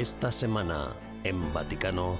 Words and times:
Esta 0.00 0.32
semana, 0.32 0.96
en 1.24 1.52
Vaticano, 1.52 2.16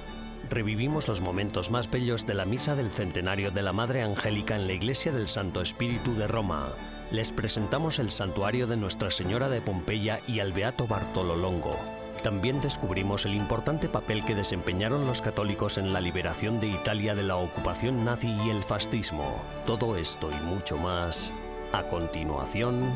revivimos 0.51 1.07
los 1.07 1.19
momentos 1.19 1.71
más 1.71 1.89
bellos 1.89 2.27
de 2.27 2.35
la 2.35 2.45
misa 2.45 2.75
del 2.75 2.91
centenario 2.91 3.49
de 3.49 3.63
la 3.63 3.73
Madre 3.73 4.03
Angélica 4.03 4.55
en 4.55 4.67
la 4.67 4.73
Iglesia 4.73 5.11
del 5.11 5.27
Santo 5.27 5.61
Espíritu 5.61 6.13
de 6.13 6.27
Roma. 6.27 6.73
Les 7.09 7.31
presentamos 7.31 7.97
el 7.97 8.11
santuario 8.11 8.67
de 8.67 8.77
Nuestra 8.77 9.09
Señora 9.09 9.49
de 9.49 9.61
Pompeya 9.61 10.19
y 10.27 10.41
al 10.41 10.53
Beato 10.53 10.85
Bartolo 10.85 11.35
Longo. 11.35 11.75
También 12.21 12.61
descubrimos 12.61 13.25
el 13.25 13.33
importante 13.33 13.89
papel 13.89 14.23
que 14.25 14.35
desempeñaron 14.35 15.07
los 15.07 15.23
católicos 15.23 15.79
en 15.79 15.91
la 15.91 16.01
liberación 16.01 16.59
de 16.59 16.67
Italia 16.67 17.15
de 17.15 17.23
la 17.23 17.37
ocupación 17.37 18.05
nazi 18.05 18.29
y 18.45 18.51
el 18.51 18.61
fascismo. 18.61 19.41
Todo 19.65 19.97
esto 19.97 20.29
y 20.29 20.39
mucho 20.45 20.77
más, 20.77 21.33
a 21.73 21.81
continuación, 21.81 22.93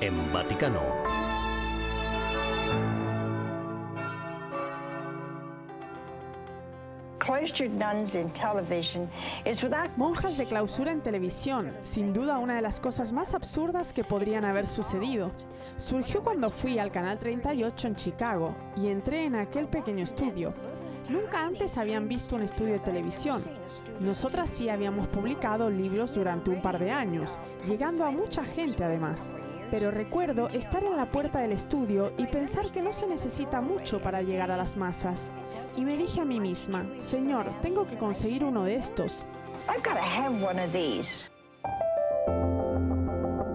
en 0.00 0.32
Vaticano. 0.32 1.37
Monjas 9.98 10.38
de 10.38 10.46
clausura 10.46 10.92
en 10.92 11.02
televisión, 11.02 11.74
sin 11.82 12.14
duda 12.14 12.38
una 12.38 12.56
de 12.56 12.62
las 12.62 12.80
cosas 12.80 13.12
más 13.12 13.34
absurdas 13.34 13.92
que 13.92 14.02
podrían 14.02 14.46
haber 14.46 14.66
sucedido. 14.66 15.30
Surgió 15.76 16.22
cuando 16.24 16.50
fui 16.50 16.78
al 16.78 16.90
Canal 16.90 17.18
38 17.18 17.88
en 17.88 17.96
Chicago 17.96 18.56
y 18.78 18.88
entré 18.88 19.26
en 19.26 19.34
aquel 19.34 19.68
pequeño 19.68 20.04
estudio. 20.04 20.54
Nunca 21.10 21.44
antes 21.44 21.76
habían 21.76 22.08
visto 22.08 22.34
un 22.34 22.44
estudio 22.44 22.72
de 22.72 22.80
televisión. 22.80 23.44
Nosotras 24.00 24.48
sí 24.48 24.70
habíamos 24.70 25.06
publicado 25.08 25.68
libros 25.68 26.14
durante 26.14 26.48
un 26.48 26.62
par 26.62 26.78
de 26.78 26.92
años, 26.92 27.38
llegando 27.66 28.06
a 28.06 28.10
mucha 28.10 28.42
gente 28.42 28.84
además 28.84 29.34
pero 29.70 29.90
recuerdo 29.90 30.48
estar 30.48 30.82
en 30.84 30.96
la 30.96 31.10
puerta 31.10 31.40
del 31.40 31.52
estudio 31.52 32.12
y 32.18 32.26
pensar 32.26 32.70
que 32.70 32.82
no 32.82 32.92
se 32.92 33.06
necesita 33.06 33.60
mucho 33.60 34.00
para 34.00 34.22
llegar 34.22 34.50
a 34.50 34.56
las 34.56 34.76
masas. 34.76 35.32
Y 35.76 35.84
me 35.84 35.96
dije 35.96 36.20
a 36.20 36.24
mí 36.24 36.40
misma, 36.40 36.86
Señor, 36.98 37.46
tengo 37.60 37.84
que 37.86 37.96
conseguir 37.96 38.44
uno 38.44 38.64
de 38.64 38.76
estos. 38.76 39.24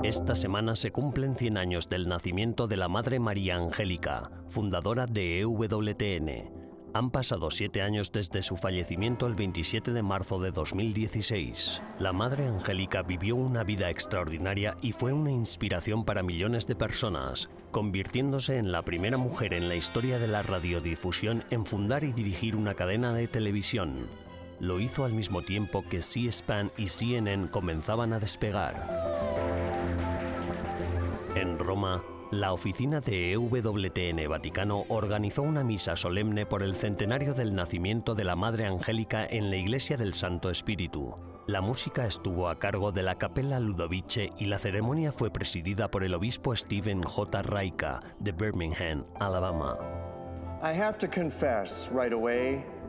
Esta 0.03 0.35
semana 0.35 0.75
se 0.75 0.91
cumplen 0.91 1.35
100 1.35 1.57
años 1.57 1.89
del 1.89 2.07
nacimiento 2.07 2.67
de 2.67 2.77
la 2.77 2.87
Madre 2.87 3.19
María 3.19 3.55
Angélica, 3.55 4.29
fundadora 4.47 5.05
de 5.07 5.39
EWTN 5.39 6.62
han 6.93 7.09
pasado 7.09 7.49
siete 7.49 7.81
años 7.81 8.11
desde 8.11 8.41
su 8.41 8.55
fallecimiento 8.55 9.25
el 9.25 9.33
27 9.33 9.91
de 9.93 10.03
marzo 10.03 10.39
de 10.39 10.51
2016. 10.51 11.81
La 11.99 12.13
Madre 12.13 12.47
Angélica 12.47 13.01
vivió 13.01 13.35
una 13.35 13.63
vida 13.63 13.89
extraordinaria 13.89 14.77
y 14.81 14.91
fue 14.91 15.11
una 15.11 15.31
inspiración 15.31 16.05
para 16.05 16.21
millones 16.21 16.67
de 16.67 16.75
personas, 16.75 17.49
convirtiéndose 17.71 18.57
en 18.57 18.71
la 18.71 18.83
primera 18.83 19.17
mujer 19.17 19.53
en 19.53 19.67
la 19.69 19.75
historia 19.75 20.19
de 20.19 20.27
la 20.27 20.43
radiodifusión 20.43 21.43
en 21.49 21.65
fundar 21.65 22.03
y 22.03 22.11
dirigir 22.11 22.55
una 22.55 22.75
cadena 22.75 23.13
de 23.13 23.27
televisión. 23.27 24.07
Lo 24.59 24.79
hizo 24.79 25.03
al 25.03 25.13
mismo 25.13 25.41
tiempo 25.41 25.83
que 25.89 26.01
C-SPAN 26.01 26.71
y 26.77 26.89
CNN 26.89 27.49
comenzaban 27.49 28.13
a 28.13 28.19
despegar. 28.19 28.87
En 31.35 31.57
Roma, 31.57 32.03
la 32.39 32.53
oficina 32.53 32.99
de 32.99 33.33
EWTN 33.33 34.29
Vaticano 34.29 34.85
organizó 34.87 35.41
una 35.41 35.63
misa 35.63 35.95
solemne 35.95 36.45
por 36.45 36.63
el 36.63 36.73
centenario 36.75 37.33
del 37.33 37.53
nacimiento 37.55 38.15
de 38.15 38.23
la 38.23 38.35
Madre 38.35 38.65
Angélica 38.65 39.25
en 39.25 39.49
la 39.49 39.57
Iglesia 39.57 39.97
del 39.97 40.13
Santo 40.13 40.49
Espíritu. 40.49 41.15
La 41.47 41.61
música 41.61 42.05
estuvo 42.05 42.49
a 42.49 42.57
cargo 42.57 42.91
de 42.91 43.03
la 43.03 43.17
Capella 43.17 43.59
Ludovice 43.59 44.29
y 44.37 44.45
la 44.45 44.57
ceremonia 44.57 45.11
fue 45.11 45.31
presidida 45.31 45.89
por 45.89 46.03
el 46.03 46.13
obispo 46.13 46.55
Stephen 46.55 47.03
J. 47.03 47.41
Raika 47.41 48.01
de 48.19 48.31
Birmingham, 48.31 49.05
Alabama. 49.19 49.77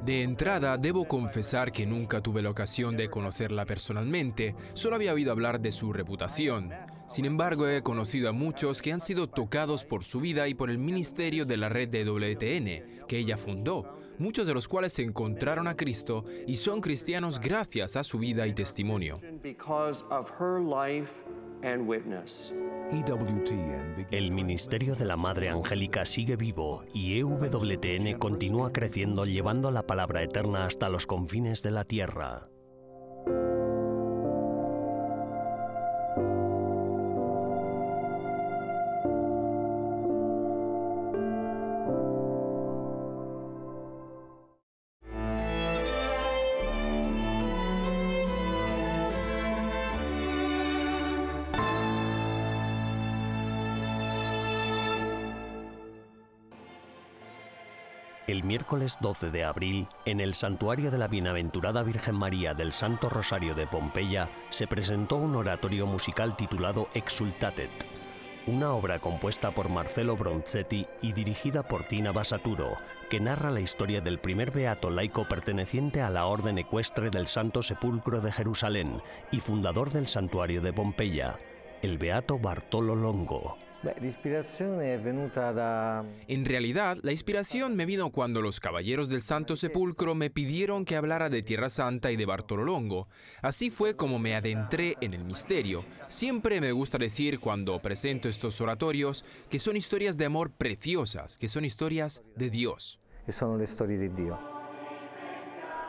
De 0.04 0.22
entrada, 0.22 0.76
debo 0.76 1.08
confesar 1.08 1.72
que 1.72 1.86
nunca 1.86 2.20
tuve 2.20 2.42
la 2.42 2.50
ocasión 2.50 2.94
de 2.94 3.08
conocerla 3.08 3.64
personalmente, 3.64 4.54
solo 4.74 4.96
había 4.96 5.14
oído 5.14 5.32
hablar 5.32 5.60
de 5.62 5.72
su 5.72 5.94
reputación. 5.94 6.70
Sin 7.08 7.24
embargo, 7.24 7.66
he 7.66 7.82
conocido 7.82 8.28
a 8.28 8.32
muchos 8.32 8.82
que 8.82 8.92
han 8.92 9.00
sido 9.00 9.30
tocados 9.30 9.86
por 9.86 10.04
su 10.04 10.20
vida 10.20 10.46
y 10.46 10.52
por 10.52 10.68
el 10.68 10.76
ministerio 10.76 11.46
de 11.46 11.56
la 11.56 11.70
red 11.70 11.88
de 11.88 12.04
WTN, 12.04 13.06
que 13.06 13.16
ella 13.16 13.38
fundó, 13.38 13.96
muchos 14.18 14.46
de 14.46 14.52
los 14.52 14.68
cuales 14.68 14.92
se 14.92 15.02
encontraron 15.02 15.68
a 15.68 15.76
Cristo 15.76 16.26
y 16.46 16.56
son 16.56 16.82
cristianos 16.82 17.40
gracias 17.40 17.96
a 17.96 18.04
su 18.04 18.18
vida 18.18 18.46
y 18.46 18.52
testimonio. 18.52 19.20
El 24.10 24.30
ministerio 24.32 24.94
de 24.94 25.04
la 25.06 25.16
Madre 25.16 25.48
Angélica 25.48 26.04
sigue 26.04 26.36
vivo 26.36 26.84
y 26.92 27.18
EWTN 27.18 28.18
continúa 28.18 28.70
creciendo 28.70 29.24
llevando 29.24 29.70
la 29.70 29.86
palabra 29.86 30.22
eterna 30.22 30.66
hasta 30.66 30.90
los 30.90 31.06
confines 31.06 31.62
de 31.62 31.70
la 31.70 31.84
tierra. 31.84 32.50
El 58.26 58.42
miércoles 58.42 58.96
12 59.02 59.30
de 59.30 59.44
abril, 59.44 59.86
en 60.06 60.18
el 60.18 60.32
santuario 60.32 60.90
de 60.90 60.96
la 60.96 61.08
Bienaventurada 61.08 61.82
Virgen 61.82 62.14
María 62.14 62.54
del 62.54 62.72
Santo 62.72 63.10
Rosario 63.10 63.54
de 63.54 63.66
Pompeya, 63.66 64.30
se 64.48 64.66
presentó 64.66 65.16
un 65.16 65.36
oratorio 65.36 65.86
musical 65.86 66.34
titulado 66.34 66.88
Exultatet, 66.94 67.68
una 68.46 68.72
obra 68.72 68.98
compuesta 68.98 69.50
por 69.50 69.68
Marcelo 69.68 70.16
Bronzetti 70.16 70.86
y 71.02 71.12
dirigida 71.12 71.64
por 71.68 71.84
Tina 71.84 72.12
Basaturo, 72.12 72.78
que 73.10 73.20
narra 73.20 73.50
la 73.50 73.60
historia 73.60 74.00
del 74.00 74.18
primer 74.18 74.52
beato 74.52 74.88
laico 74.88 75.28
perteneciente 75.28 76.00
a 76.00 76.08
la 76.08 76.24
Orden 76.24 76.56
Ecuestre 76.56 77.10
del 77.10 77.26
Santo 77.26 77.62
Sepulcro 77.62 78.22
de 78.22 78.32
Jerusalén 78.32 79.02
y 79.32 79.40
fundador 79.40 79.90
del 79.90 80.06
santuario 80.06 80.62
de 80.62 80.72
Pompeya, 80.72 81.36
el 81.82 81.98
beato 81.98 82.38
Bartolo 82.38 82.96
Longo. 82.96 83.58
En 86.28 86.44
realidad, 86.44 86.98
la 87.02 87.12
inspiración 87.12 87.76
me 87.76 87.86
vino 87.86 88.10
cuando 88.10 88.40
los 88.42 88.60
caballeros 88.60 89.08
del 89.08 89.20
Santo 89.20 89.56
Sepulcro 89.56 90.14
me 90.14 90.30
pidieron 90.30 90.84
que 90.84 90.96
hablara 90.96 91.28
de 91.28 91.42
Tierra 91.42 91.68
Santa 91.68 92.10
y 92.10 92.16
de 92.16 92.26
Bartolo 92.26 92.64
Longo. 92.64 93.08
Así 93.42 93.70
fue 93.70 93.96
como 93.96 94.18
me 94.18 94.34
adentré 94.34 94.96
en 95.00 95.14
el 95.14 95.24
misterio. 95.24 95.84
Siempre 96.08 96.60
me 96.60 96.72
gusta 96.72 96.98
decir 96.98 97.40
cuando 97.40 97.78
presento 97.80 98.28
estos 98.28 98.60
oratorios 98.60 99.24
que 99.50 99.58
son 99.58 99.76
historias 99.76 100.16
de 100.16 100.26
amor 100.26 100.50
preciosas, 100.50 101.36
que 101.36 101.48
son 101.48 101.64
historias 101.64 102.22
de 102.36 102.50
Dios. 102.50 103.00
son 103.28 103.58
las 103.58 103.70
historias 103.70 104.00
de 104.00 104.08
Dios. 104.08 104.38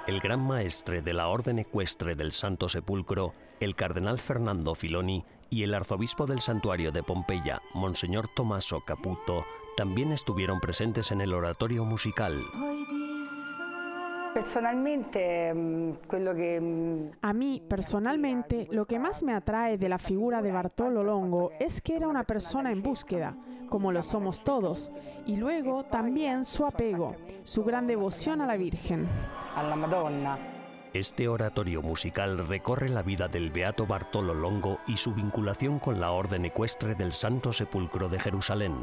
El 0.08 0.20
gran 0.20 0.40
maestre 0.40 1.02
de 1.02 1.14
la 1.14 1.28
Orden 1.28 1.58
Ecuestre 1.58 2.14
del 2.14 2.32
Santo 2.32 2.70
Sepulcro, 2.70 3.34
el 3.60 3.76
cardenal 3.76 4.20
Fernando 4.20 4.76
Filoni, 4.76 5.26
y 5.50 5.64
el 5.64 5.74
arzobispo 5.74 6.26
del 6.26 6.42
santuario 6.42 6.92
de 6.92 7.04
Pompeya, 7.04 7.62
Monseñor 7.74 8.28
Tommaso 8.28 8.82
Caputo, 8.82 9.46
también 9.78 10.12
estuvieron 10.12 10.60
presentes 10.60 11.12
en 11.12 11.22
el 11.22 11.34
oratorio 11.34 11.86
musical. 11.86 12.42
Personalmente, 14.34 15.54
mm, 15.54 15.92
mm, 16.12 17.12
A 17.22 17.32
mí, 17.32 17.64
personalmente, 17.70 18.68
lo 18.70 18.86
que 18.86 19.00
más 19.00 19.24
me 19.24 19.34
atrae 19.34 19.78
de 19.78 19.88
la 19.88 19.98
figura 19.98 20.42
de 20.42 20.52
Bartolo 20.52 21.04
Longo 21.06 21.52
es 21.58 21.80
que 21.80 21.96
era 21.96 22.10
una 22.10 22.26
persona 22.26 22.70
en 22.70 22.82
búsqueda, 22.82 23.38
como 23.70 23.94
lo 23.94 24.04
somos 24.04 24.44
todos, 24.44 24.92
y 25.26 25.38
luego 25.38 25.86
también 25.86 26.44
su 26.44 26.66
apego, 26.66 27.16
su 27.44 27.64
gran 27.64 27.88
devoción 27.88 28.42
a 28.42 28.46
la 28.46 28.58
Virgen. 28.58 29.08
A 29.56 29.64
la 29.64 29.76
Madonna. 29.78 30.55
Este 30.96 31.28
oratorio 31.28 31.82
musical 31.82 32.48
recorre 32.48 32.88
la 32.88 33.02
vida 33.02 33.28
del 33.28 33.52
Beato 33.52 33.86
Bartolo 33.86 34.34
Longo 34.34 34.80
y 34.88 34.96
su 34.96 35.14
vinculación 35.14 35.78
con 35.78 36.00
la 36.00 36.12
Orden 36.12 36.46
Ecuestre 36.46 36.96
del 36.96 37.12
Santo 37.12 37.52
Sepulcro 37.52 38.08
de 38.08 38.18
Jerusalén. 38.18 38.74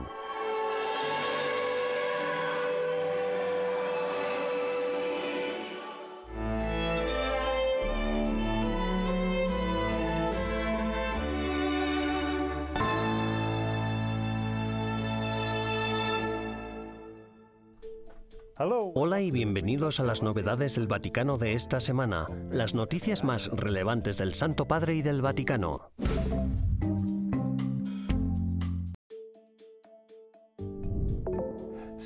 Hola 18.59 19.21
y 19.23 19.31
bienvenidos 19.31 19.99
a 19.99 20.05
las 20.05 20.23
novedades 20.23 20.75
del 20.75 20.87
Vaticano 20.87 21.39
de 21.39 21.55
esta 21.55 21.81
semana, 21.81 22.27
las 22.51 22.75
noticias 22.75 23.25
más 23.25 23.49
relevantes 23.49 24.19
del 24.19 24.35
Santo 24.35 24.67
Padre 24.67 24.95
y 24.95 25.03
del 25.03 25.23
Vaticano. 25.23 25.91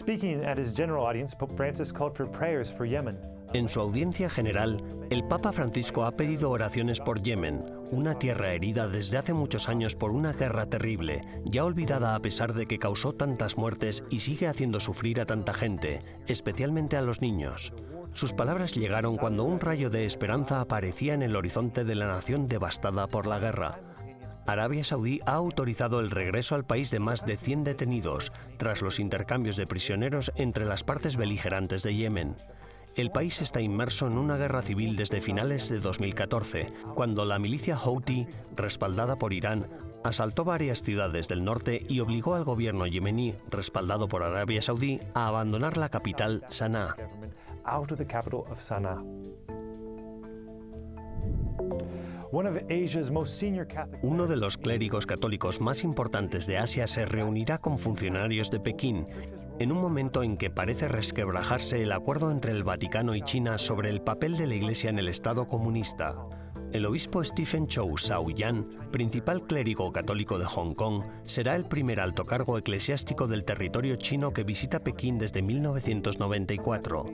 Speaking 0.06 0.44
at 0.44 0.56
his 0.56 0.72
general 0.72 1.04
audience, 1.04 1.34
Pope 1.34 1.56
Francis 1.56 1.92
called 1.92 2.14
for 2.14 2.30
prayers 2.30 2.70
for 2.70 2.86
Yemen. 2.86 3.18
En 3.54 3.68
su 3.68 3.80
audiencia 3.80 4.30
general, 4.30 4.80
el 5.10 5.24
Papa 5.24 5.50
Francisco 5.50 6.04
ha 6.04 6.12
pedido 6.12 6.52
oraciones 6.52 7.00
por 7.00 7.20
Yemen, 7.22 7.64
una 7.90 8.16
tierra 8.16 8.52
herida 8.52 8.86
desde 8.86 9.18
hace 9.18 9.32
muchos 9.32 9.68
años 9.68 9.96
por 9.96 10.12
una 10.12 10.32
guerra 10.32 10.66
terrible, 10.66 11.22
ya 11.44 11.64
olvidada 11.64 12.14
a 12.14 12.20
pesar 12.20 12.54
de 12.54 12.66
que 12.66 12.78
causó 12.78 13.14
tantas 13.14 13.58
muertes 13.58 14.04
y 14.08 14.20
sigue 14.20 14.46
haciendo 14.46 14.78
sufrir 14.78 15.20
a 15.20 15.26
tanta 15.26 15.52
gente, 15.52 16.02
especialmente 16.28 16.96
a 16.96 17.02
los 17.02 17.20
niños. 17.20 17.72
Sus 18.12 18.32
palabras 18.32 18.76
llegaron 18.76 19.16
cuando 19.16 19.42
un 19.42 19.58
rayo 19.58 19.90
de 19.90 20.04
esperanza 20.04 20.60
aparecía 20.60 21.14
en 21.14 21.22
el 21.22 21.34
horizonte 21.34 21.82
de 21.82 21.96
la 21.96 22.06
nación 22.06 22.46
devastada 22.46 23.08
por 23.08 23.26
la 23.26 23.40
guerra. 23.40 23.80
Arabia 24.46 24.84
Saudí 24.84 25.20
ha 25.26 25.34
autorizado 25.34 26.00
el 26.00 26.10
regreso 26.10 26.54
al 26.54 26.64
país 26.64 26.90
de 26.90 27.00
más 27.00 27.26
de 27.26 27.36
100 27.36 27.64
detenidos 27.64 28.32
tras 28.58 28.80
los 28.80 29.00
intercambios 29.00 29.56
de 29.56 29.66
prisioneros 29.66 30.32
entre 30.36 30.64
las 30.64 30.84
partes 30.84 31.16
beligerantes 31.16 31.82
de 31.82 31.94
Yemen. 31.94 32.36
El 32.94 33.10
país 33.10 33.42
está 33.42 33.60
inmerso 33.60 34.06
en 34.06 34.16
una 34.16 34.36
guerra 34.36 34.62
civil 34.62 34.96
desde 34.96 35.20
finales 35.20 35.68
de 35.68 35.80
2014, 35.80 36.66
cuando 36.94 37.26
la 37.26 37.38
milicia 37.38 37.76
Houthi, 37.76 38.26
respaldada 38.54 39.16
por 39.16 39.34
Irán, 39.34 39.66
asaltó 40.02 40.44
varias 40.44 40.82
ciudades 40.82 41.28
del 41.28 41.44
norte 41.44 41.84
y 41.88 42.00
obligó 42.00 42.36
al 42.36 42.44
gobierno 42.44 42.86
yemení, 42.86 43.34
respaldado 43.50 44.08
por 44.08 44.22
Arabia 44.22 44.62
Saudí, 44.62 45.00
a 45.12 45.26
abandonar 45.26 45.76
la 45.76 45.90
capital, 45.90 46.44
Sanaa. 46.48 46.96
Uno 54.02 54.26
de 54.26 54.36
los 54.36 54.56
clérigos 54.56 55.06
católicos 55.06 55.60
más 55.60 55.84
importantes 55.84 56.46
de 56.46 56.58
Asia 56.58 56.86
se 56.86 57.06
reunirá 57.06 57.58
con 57.58 57.78
funcionarios 57.78 58.50
de 58.50 58.60
Pekín 58.60 59.06
en 59.58 59.72
un 59.72 59.80
momento 59.80 60.22
en 60.22 60.36
que 60.36 60.50
parece 60.50 60.88
resquebrajarse 60.88 61.82
el 61.82 61.92
acuerdo 61.92 62.30
entre 62.30 62.52
el 62.52 62.62
Vaticano 62.62 63.14
y 63.14 63.22
China 63.22 63.58
sobre 63.58 63.88
el 63.88 64.02
papel 64.02 64.36
de 64.36 64.46
la 64.46 64.54
Iglesia 64.54 64.90
en 64.90 64.98
el 64.98 65.08
Estado 65.08 65.48
comunista. 65.48 66.14
El 66.72 66.84
obispo 66.84 67.24
Stephen 67.24 67.66
Chow 67.68 67.96
Sao-yan, 67.96 68.66
principal 68.90 69.46
clérigo 69.46 69.92
católico 69.92 70.38
de 70.38 70.44
Hong 70.46 70.74
Kong, 70.74 71.04
será 71.24 71.54
el 71.56 71.64
primer 71.64 72.00
alto 72.00 72.26
cargo 72.26 72.58
eclesiástico 72.58 73.26
del 73.28 73.44
territorio 73.44 73.96
chino 73.96 74.32
que 74.32 74.42
visita 74.42 74.80
Pekín 74.80 75.18
desde 75.18 75.42
1994. 75.42 77.06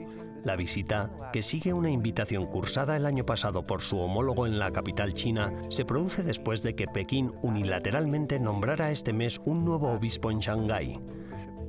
La 0.43 0.57
visita, 0.57 1.11
que 1.31 1.41
sigue 1.41 1.71
una 1.71 1.89
invitación 1.89 2.47
cursada 2.47 2.97
el 2.97 3.05
año 3.05 3.25
pasado 3.25 3.65
por 3.65 3.81
su 3.81 3.99
homólogo 3.99 4.45
en 4.45 4.59
la 4.59 4.71
capital 4.71 5.13
china, 5.13 5.53
se 5.69 5.85
produce 5.85 6.23
después 6.23 6.63
de 6.63 6.75
que 6.75 6.87
Pekín 6.87 7.31
unilateralmente 7.41 8.39
nombrara 8.39 8.91
este 8.91 9.13
mes 9.13 9.39
un 9.45 9.63
nuevo 9.63 9.91
obispo 9.91 10.31
en 10.31 10.39
Shanghái. 10.39 10.99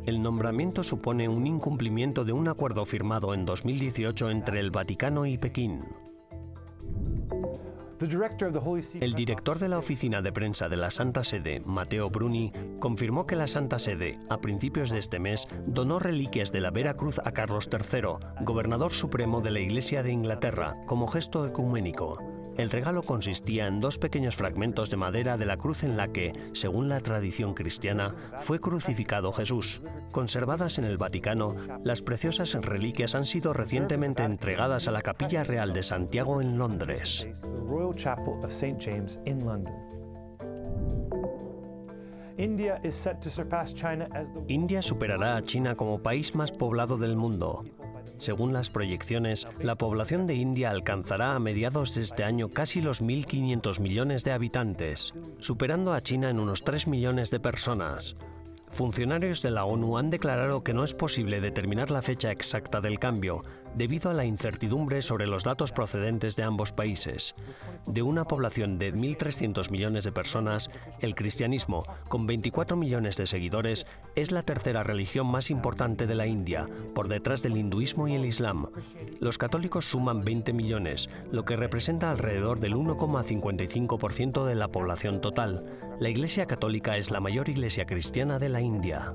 El 0.07 0.23
nombramiento 0.23 0.83
supone 0.83 1.29
un 1.29 1.47
incumplimiento 1.47 2.25
de 2.25 2.33
un 2.33 2.49
acuerdo 2.49 2.85
firmado 2.85 3.33
en 3.33 3.45
2018 3.45 4.31
entre 4.31 4.59
el 4.59 4.71
Vaticano 4.71 5.25
y 5.25 5.39
Pekín. 5.39 5.85
El 9.01 9.15
director 9.15 9.59
de 9.59 9.69
la 9.69 9.79
oficina 9.79 10.23
de 10.23 10.33
prensa 10.33 10.69
de 10.69 10.77
la 10.77 10.91
Santa 10.91 11.25
Sede, 11.25 11.61
Matteo 11.65 12.11
Bruni, 12.11 12.53
confirmó 12.81 13.27
que 13.27 13.37
la 13.37 13.47
Santa 13.47 13.79
Sede, 13.79 14.19
a 14.29 14.41
principios 14.41 14.91
de 14.91 14.99
este 14.99 15.19
mes, 15.19 15.47
donó 15.67 15.99
reliquias 15.99 16.53
de 16.53 16.61
la 16.61 16.71
Vera 16.71 16.95
Cruz 16.95 17.21
a 17.25 17.33
Carlos 17.33 17.69
III, 17.71 18.45
gobernador 18.45 18.93
supremo 18.93 19.41
de 19.41 19.51
la 19.51 19.61
Iglesia 19.61 20.03
de 20.03 20.13
Inglaterra, 20.13 20.75
como 20.87 21.07
gesto 21.07 21.47
ecuménico. 21.47 22.34
El 22.57 22.71
regalo 22.71 23.03
consistía 23.03 23.67
en 23.67 23.81
dos 23.81 23.99
pequeños 23.99 24.37
fragmentos 24.37 24.91
de 24.91 24.97
madera 24.97 25.37
de 25.37 25.47
la 25.47 25.57
cruz 25.57 25.83
en 25.83 25.97
la 25.97 26.09
que, 26.09 26.33
según 26.53 26.89
la 26.89 27.01
tradición 27.01 27.55
cristiana, 27.55 28.15
fue 28.39 28.61
crucificado 28.61 29.33
Jesús. 29.33 29.83
Conservadas 30.13 30.79
en 30.79 30.85
el 30.85 30.97
Vaticano, 30.97 31.57
las 31.83 32.03
preciosas 32.03 32.55
reliquias 32.55 33.15
han 33.15 33.25
sido 33.25 33.53
recientemente 33.53 34.23
entregadas 34.23 34.87
a 34.87 34.93
la 34.93 35.03
Capilla 35.03 35.43
Real 35.43 35.73
de 35.73 35.83
Santiago 35.83 36.41
en 36.41 36.57
Londres. 36.57 37.27
India 44.49 44.83
superará 44.83 45.37
a 45.37 45.43
China 45.43 45.77
como 45.77 46.03
país 46.03 46.35
más 46.35 46.51
poblado 46.53 46.97
del 46.97 47.17
mundo. 47.17 47.65
Según 48.19 48.53
las 48.53 48.71
proyecciones, 48.71 49.47
la 49.61 49.75
población 49.75 50.27
de 50.27 50.35
India 50.35 50.71
alcanzará 50.71 51.35
a 51.35 51.39
mediados 51.39 51.95
de 51.95 52.03
este 52.03 52.25
año 52.25 52.49
casi 52.49 52.81
los 52.81 53.03
1.500 53.03 53.81
millones 53.81 54.25
de 54.25 54.33
habitantes, 54.33 55.15
superando 55.41 55.93
a 55.93 56.01
China 56.01 56.31
en 56.31 56.41
unos 56.41 56.65
3 56.65 56.87
millones 56.87 57.31
de 57.31 57.41
personas. 57.41 58.17
Funcionarios 58.69 59.41
de 59.43 59.51
la 59.51 59.65
ONU 59.65 59.99
han 59.99 60.11
declarado 60.11 60.65
que 60.65 60.75
no 60.75 60.83
es 60.83 60.95
posible 60.95 61.41
determinar 61.41 61.91
la 61.91 62.03
fecha 62.03 62.33
exacta 62.33 62.81
del 62.81 62.99
cambio, 62.99 63.43
debido 63.77 64.11
a 64.11 64.15
la 64.15 64.25
incertidumbre 64.25 65.03
sobre 65.03 65.27
los 65.27 65.45
datos 65.45 65.73
procedentes 65.73 66.35
de 66.37 66.43
ambos 66.43 66.73
países. 66.73 67.35
De 67.87 68.03
una 68.03 68.25
población 68.25 68.79
de 68.79 68.93
1.300 68.93 69.71
millones 69.71 70.05
de 70.05 70.13
personas, 70.13 70.71
el 71.01 71.15
cristianismo, 71.15 71.85
con 72.09 72.27
24 72.27 72.77
millones 72.77 73.17
de 73.17 73.27
seguidores, 73.27 73.87
es 74.17 74.33
la 74.33 74.43
tercera 74.43 74.83
religión 74.83 75.27
más 75.27 75.51
importante 75.51 76.07
de 76.07 76.15
la 76.15 76.27
India, 76.27 76.69
por 76.95 77.09
detrás 77.09 77.43
del 77.43 77.57
hinduismo 77.57 78.09
y 78.09 78.15
el 78.15 78.25
islam. 78.25 78.71
Los 79.21 79.39
católicos 79.39 79.85
suman 79.85 80.25
20 80.25 80.53
millones, 80.53 81.11
lo 81.31 81.45
que 81.45 81.57
representa 81.57 82.11
alrededor 82.11 82.61
del 82.61 82.75
1,55% 82.75 84.45
de 84.45 84.55
la 84.55 84.69
población 84.69 85.21
total. 85.21 85.65
La 86.01 86.09
Iglesia 86.09 86.47
Católica 86.47 86.97
es 86.97 87.11
la 87.11 87.21
mayor 87.21 87.49
iglesia 87.49 87.87
cristiana 87.87 88.39
de 88.39 88.49
la 88.49 88.54
India. 88.61 89.15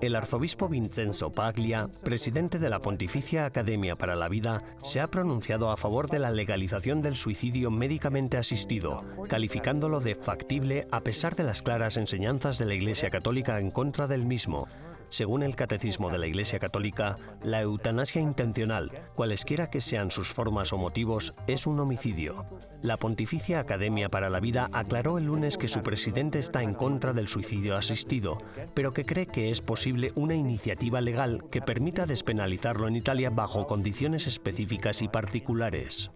El 0.00 0.14
arzobispo 0.14 0.68
Vincenzo 0.68 1.32
Paglia, 1.32 1.88
presidente 2.04 2.58
de 2.58 2.70
la 2.70 2.78
Pontificia 2.78 3.46
Academia 3.46 3.96
para 3.96 4.14
la 4.14 4.28
Vida, 4.28 4.62
se 4.82 5.00
ha 5.00 5.10
pronunciado 5.10 5.70
a 5.70 5.76
favor 5.76 6.08
de 6.08 6.20
la 6.20 6.30
legalización 6.30 7.00
del 7.00 7.16
suicidio 7.16 7.70
médicamente 7.70 8.36
asistido, 8.36 9.04
calificándolo 9.28 10.00
de 10.00 10.14
factible 10.14 10.86
a 10.92 11.00
pesar 11.00 11.34
de 11.34 11.44
las 11.44 11.62
claras 11.62 11.96
enseñanzas 11.96 12.58
de 12.58 12.66
la 12.66 12.74
Iglesia 12.74 13.10
Católica 13.10 13.58
en 13.58 13.70
contra 13.70 14.06
del 14.06 14.24
mismo. 14.24 14.68
Según 15.10 15.42
el 15.42 15.56
Catecismo 15.56 16.10
de 16.10 16.18
la 16.18 16.26
Iglesia 16.26 16.58
Católica, 16.58 17.16
la 17.42 17.62
eutanasia 17.62 18.20
intencional, 18.20 18.92
cualesquiera 19.14 19.70
que 19.70 19.80
sean 19.80 20.10
sus 20.10 20.28
formas 20.28 20.72
o 20.72 20.78
motivos, 20.78 21.32
es 21.46 21.66
un 21.66 21.80
homicidio. 21.80 22.44
La 22.82 22.96
Pontificia 22.96 23.60
Academia 23.60 24.08
para 24.08 24.30
la 24.30 24.40
Vida 24.40 24.68
aclaró 24.72 25.18
el 25.18 25.24
lunes 25.24 25.56
que 25.56 25.68
su 25.68 25.82
presidente 25.82 26.38
está 26.38 26.62
en 26.62 26.74
contra 26.74 27.12
del 27.12 27.28
suicidio 27.28 27.76
asistido, 27.76 28.38
pero 28.74 28.92
que 28.92 29.04
cree 29.04 29.26
que 29.26 29.50
es 29.50 29.60
posible 29.60 30.12
una 30.14 30.34
iniciativa 30.34 31.00
legal 31.00 31.44
que 31.50 31.62
permita 31.62 32.06
despenalizarlo 32.06 32.86
en 32.86 32.96
Italia 32.96 33.30
bajo 33.30 33.66
condiciones 33.66 34.26
específicas 34.26 35.02
y 35.02 35.08
particulares. 35.08 36.10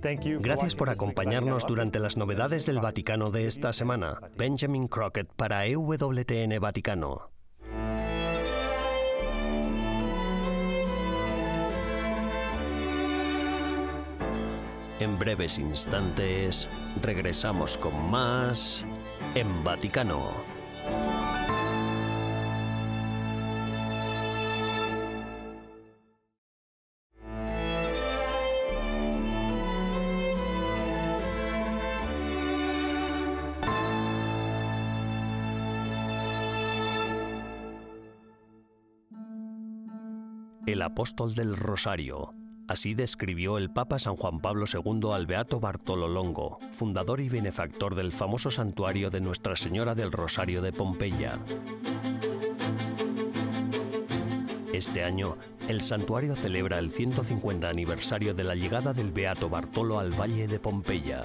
Gracias 0.00 0.74
por 0.76 0.90
acompañarnos 0.90 1.66
durante 1.66 1.98
las 1.98 2.16
novedades 2.16 2.66
del 2.66 2.80
Vaticano 2.80 3.30
de 3.30 3.46
esta 3.46 3.72
semana. 3.72 4.20
Benjamin 4.36 4.86
Crockett 4.86 5.28
para 5.34 5.66
EWTN 5.66 6.60
Vaticano. 6.60 7.30
En 15.00 15.16
breves 15.16 15.58
instantes 15.58 16.68
regresamos 17.00 17.78
con 17.78 18.10
más 18.10 18.84
en 19.34 19.62
Vaticano. 19.62 20.57
Apóstol 40.98 41.32
del 41.32 41.56
Rosario. 41.56 42.34
Así 42.66 42.92
describió 42.92 43.56
el 43.56 43.70
Papa 43.70 44.00
San 44.00 44.16
Juan 44.16 44.40
Pablo 44.40 44.64
II 44.66 45.12
al 45.12 45.28
Beato 45.28 45.60
Bartolo 45.60 46.08
Longo, 46.08 46.58
fundador 46.72 47.20
y 47.20 47.28
benefactor 47.28 47.94
del 47.94 48.10
famoso 48.10 48.50
santuario 48.50 49.08
de 49.08 49.20
Nuestra 49.20 49.54
Señora 49.54 49.94
del 49.94 50.10
Rosario 50.10 50.60
de 50.60 50.72
Pompeya. 50.72 51.38
Este 54.72 55.04
año, 55.04 55.36
el 55.68 55.82
santuario 55.82 56.34
celebra 56.34 56.80
el 56.80 56.90
150 56.90 57.68
aniversario 57.68 58.34
de 58.34 58.42
la 58.42 58.56
llegada 58.56 58.92
del 58.92 59.12
Beato 59.12 59.48
Bartolo 59.48 60.00
al 60.00 60.10
Valle 60.10 60.48
de 60.48 60.58
Pompeya. 60.58 61.22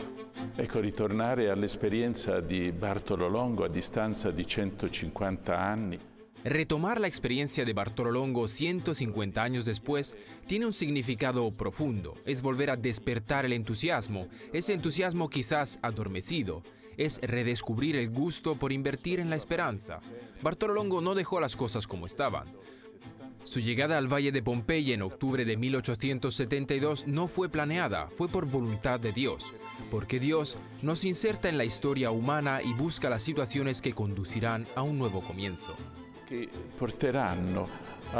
Ecco, 0.55 0.81
ritornare 0.81 1.49
all'esperienza 1.49 2.41
di 2.41 2.71
Bartolo 2.71 3.27
Longo 3.27 3.63
a 3.63 3.69
distanza 3.69 4.29
di 4.29 4.45
150 4.45 5.59
anni 5.59 5.99
Retomar 6.43 6.99
la 6.99 7.07
experiencia 7.07 7.63
de 7.63 7.71
Bartolo 7.71 8.11
Longo 8.11 8.49
150 8.49 9.41
años 9.41 9.63
después 9.63 10.13
tiene 10.45 10.65
un 10.65 10.73
significado 10.73 11.49
profundo. 11.51 12.15
Es 12.25 12.41
volver 12.41 12.69
a 12.69 12.75
despertar 12.75 13.45
el 13.45 13.53
entusiasmo, 13.53 14.27
ese 14.51 14.73
entusiasmo 14.73 15.29
quizás 15.29 15.79
adormecido. 15.81 16.61
Es 16.97 17.21
redescubrir 17.23 17.95
el 17.95 18.09
gusto 18.09 18.59
por 18.59 18.73
invertir 18.73 19.21
en 19.21 19.29
la 19.29 19.37
esperanza. 19.37 20.01
Bartolo 20.41 20.73
Longo 20.73 20.99
no 20.99 21.15
dejó 21.15 21.39
las 21.39 21.55
cosas 21.55 21.87
como 21.87 22.05
estaban. 22.05 22.51
Su 23.45 23.61
llegada 23.61 23.97
al 23.97 24.11
Valle 24.11 24.31
de 24.31 24.43
Pompeya 24.43 24.93
en 24.93 25.01
octubre 25.01 25.45
de 25.45 25.57
1872 25.57 27.07
no 27.07 27.27
fue 27.27 27.49
planeada, 27.49 28.09
fue 28.15 28.27
por 28.27 28.45
voluntad 28.45 28.99
de 28.99 29.11
Dios, 29.11 29.53
porque 29.91 30.19
Dios 30.19 30.57
nos 30.81 31.03
inserta 31.03 31.49
en 31.49 31.57
la 31.57 31.65
historia 31.65 32.11
humana 32.11 32.61
y 32.61 32.73
busca 32.73 33.09
las 33.09 33.23
situaciones 33.23 33.81
que 33.81 33.93
conducirán 33.93 34.65
a 34.75 34.81
un 34.81 34.97
nuevo 34.97 35.21
comienzo. 35.21 35.75
Que 36.33 36.49
porteranno 36.79 37.67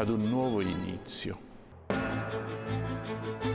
un 0.07 0.31
nuevo 0.31 0.61
inicio. 0.61 1.35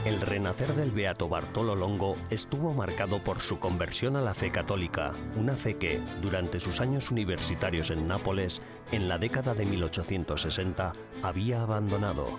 El 0.03 0.19
renacer 0.19 0.75
del 0.75 0.91
Beato 0.91 1.29
Bartolo 1.29 1.75
Longo 1.75 2.17
estuvo 2.29 2.73
marcado 2.73 3.23
por 3.23 3.39
su 3.39 3.57
conversión 3.57 4.17
a 4.17 4.21
la 4.21 4.33
fe 4.33 4.51
católica, 4.51 5.13
una 5.37 5.55
fe 5.55 5.77
que, 5.77 6.01
durante 6.21 6.59
sus 6.59 6.81
años 6.81 7.09
universitarios 7.09 7.89
en 7.89 8.05
Nápoles, 8.05 8.61
en 8.91 9.07
la 9.07 9.17
década 9.17 9.53
de 9.53 9.65
1860, 9.65 10.91
había 11.23 11.61
abandonado. 11.61 12.37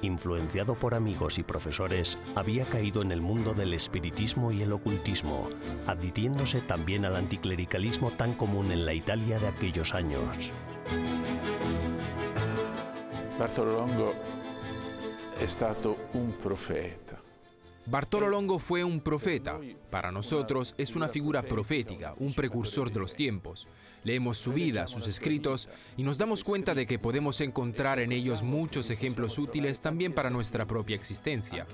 Influenciado 0.00 0.76
por 0.76 0.94
amigos 0.94 1.40
y 1.40 1.42
profesores, 1.42 2.20
había 2.36 2.66
caído 2.66 3.02
en 3.02 3.10
el 3.10 3.20
mundo 3.20 3.52
del 3.52 3.74
espiritismo 3.74 4.52
y 4.52 4.62
el 4.62 4.72
ocultismo, 4.72 5.48
adhiriéndose 5.88 6.60
también 6.60 7.04
al 7.04 7.16
anticlericalismo 7.16 8.12
tan 8.12 8.34
común 8.34 8.70
en 8.70 8.86
la 8.86 8.94
Italia 8.94 9.40
de 9.40 9.48
aquellos 9.48 9.92
años. 9.92 10.52
Bartolo 13.38 13.70
Longo 13.70 14.14
è 15.38 15.46
stato 15.46 16.08
un 16.14 16.36
profeta. 16.38 17.22
Bartolo 17.84 18.28
Longo 18.28 18.58
fue 18.58 18.82
un 18.82 19.00
profeta. 19.00 19.60
Para 19.88 20.10
nosotros 20.10 20.74
es 20.76 20.96
una 20.96 21.06
figura 21.06 21.42
profética, 21.42 22.14
un 22.18 22.34
precursor 22.34 22.90
de 22.90 22.98
los 22.98 23.14
tiempos. 23.14 23.68
Leemos 24.02 24.38
su 24.38 24.52
vida, 24.52 24.88
sus 24.88 25.06
escritos, 25.06 25.68
y 25.96 26.02
nos 26.02 26.18
damos 26.18 26.42
cuenta 26.42 26.74
de 26.74 26.84
que 26.84 26.98
podemos 26.98 27.40
encontrar 27.40 28.00
en 28.00 28.10
ellos 28.10 28.42
muchos 28.42 28.90
ejemplos 28.90 29.38
útiles 29.38 29.80
también 29.80 30.12
para 30.12 30.30
nuestra 30.30 30.66
propia 30.66 30.96
existencia. 30.96 31.64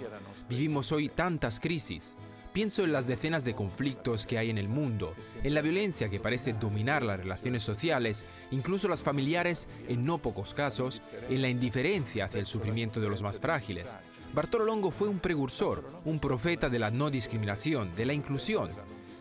Vivimos 0.50 0.92
hoy 0.92 1.08
tantas 1.08 1.58
crisis. 1.58 2.14
Pienso 2.54 2.84
en 2.84 2.92
las 2.92 3.08
decenas 3.08 3.44
de 3.44 3.56
conflictos 3.56 4.26
que 4.26 4.38
hay 4.38 4.48
en 4.48 4.58
el 4.58 4.68
mundo, 4.68 5.16
en 5.42 5.54
la 5.54 5.60
violencia 5.60 6.08
que 6.08 6.20
parece 6.20 6.52
dominar 6.52 7.02
las 7.02 7.18
relaciones 7.18 7.64
sociales, 7.64 8.24
incluso 8.52 8.86
las 8.86 9.02
familiares 9.02 9.68
en 9.88 10.04
no 10.04 10.18
pocos 10.18 10.54
casos, 10.54 11.02
en 11.28 11.42
la 11.42 11.48
indiferencia 11.48 12.26
hacia 12.26 12.38
el 12.38 12.46
sufrimiento 12.46 13.00
de 13.00 13.08
los 13.08 13.22
más 13.22 13.40
frágiles. 13.40 13.96
Bartolo 14.32 14.66
Longo 14.66 14.92
fue 14.92 15.08
un 15.08 15.18
precursor, 15.18 15.84
un 16.04 16.20
profeta 16.20 16.68
de 16.68 16.78
la 16.78 16.92
no 16.92 17.10
discriminación, 17.10 17.96
de 17.96 18.06
la 18.06 18.12
inclusión, 18.12 18.70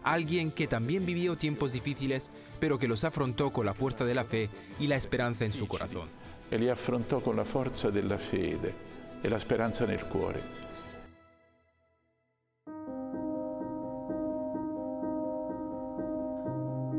alguien 0.04 0.52
que 0.52 0.68
también 0.68 1.04
vivió 1.04 1.36
tiempos 1.36 1.72
difíciles, 1.72 2.30
pero 2.60 2.78
que 2.78 2.88
los 2.88 3.04
afrontó 3.04 3.52
con 3.52 3.66
la 3.66 3.74
fuerza 3.74 4.06
de 4.06 4.14
la 4.14 4.26
fe 4.26 4.52
y 4.80 4.86
la 4.86 4.96
esperanza 4.96 5.44
en 5.44 5.54
su 5.54 5.68
corazón. 5.68 6.08
E 6.52 6.58
li 6.60 6.70
affrontò 6.70 7.20
con 7.20 7.36
la 7.36 7.46
forza 7.46 7.90
della 7.90 8.20
fede 8.20 8.76
e 9.24 9.28
la 9.28 9.40
speranza 9.40 9.88
nel 9.88 10.06
cuore. 10.06 10.73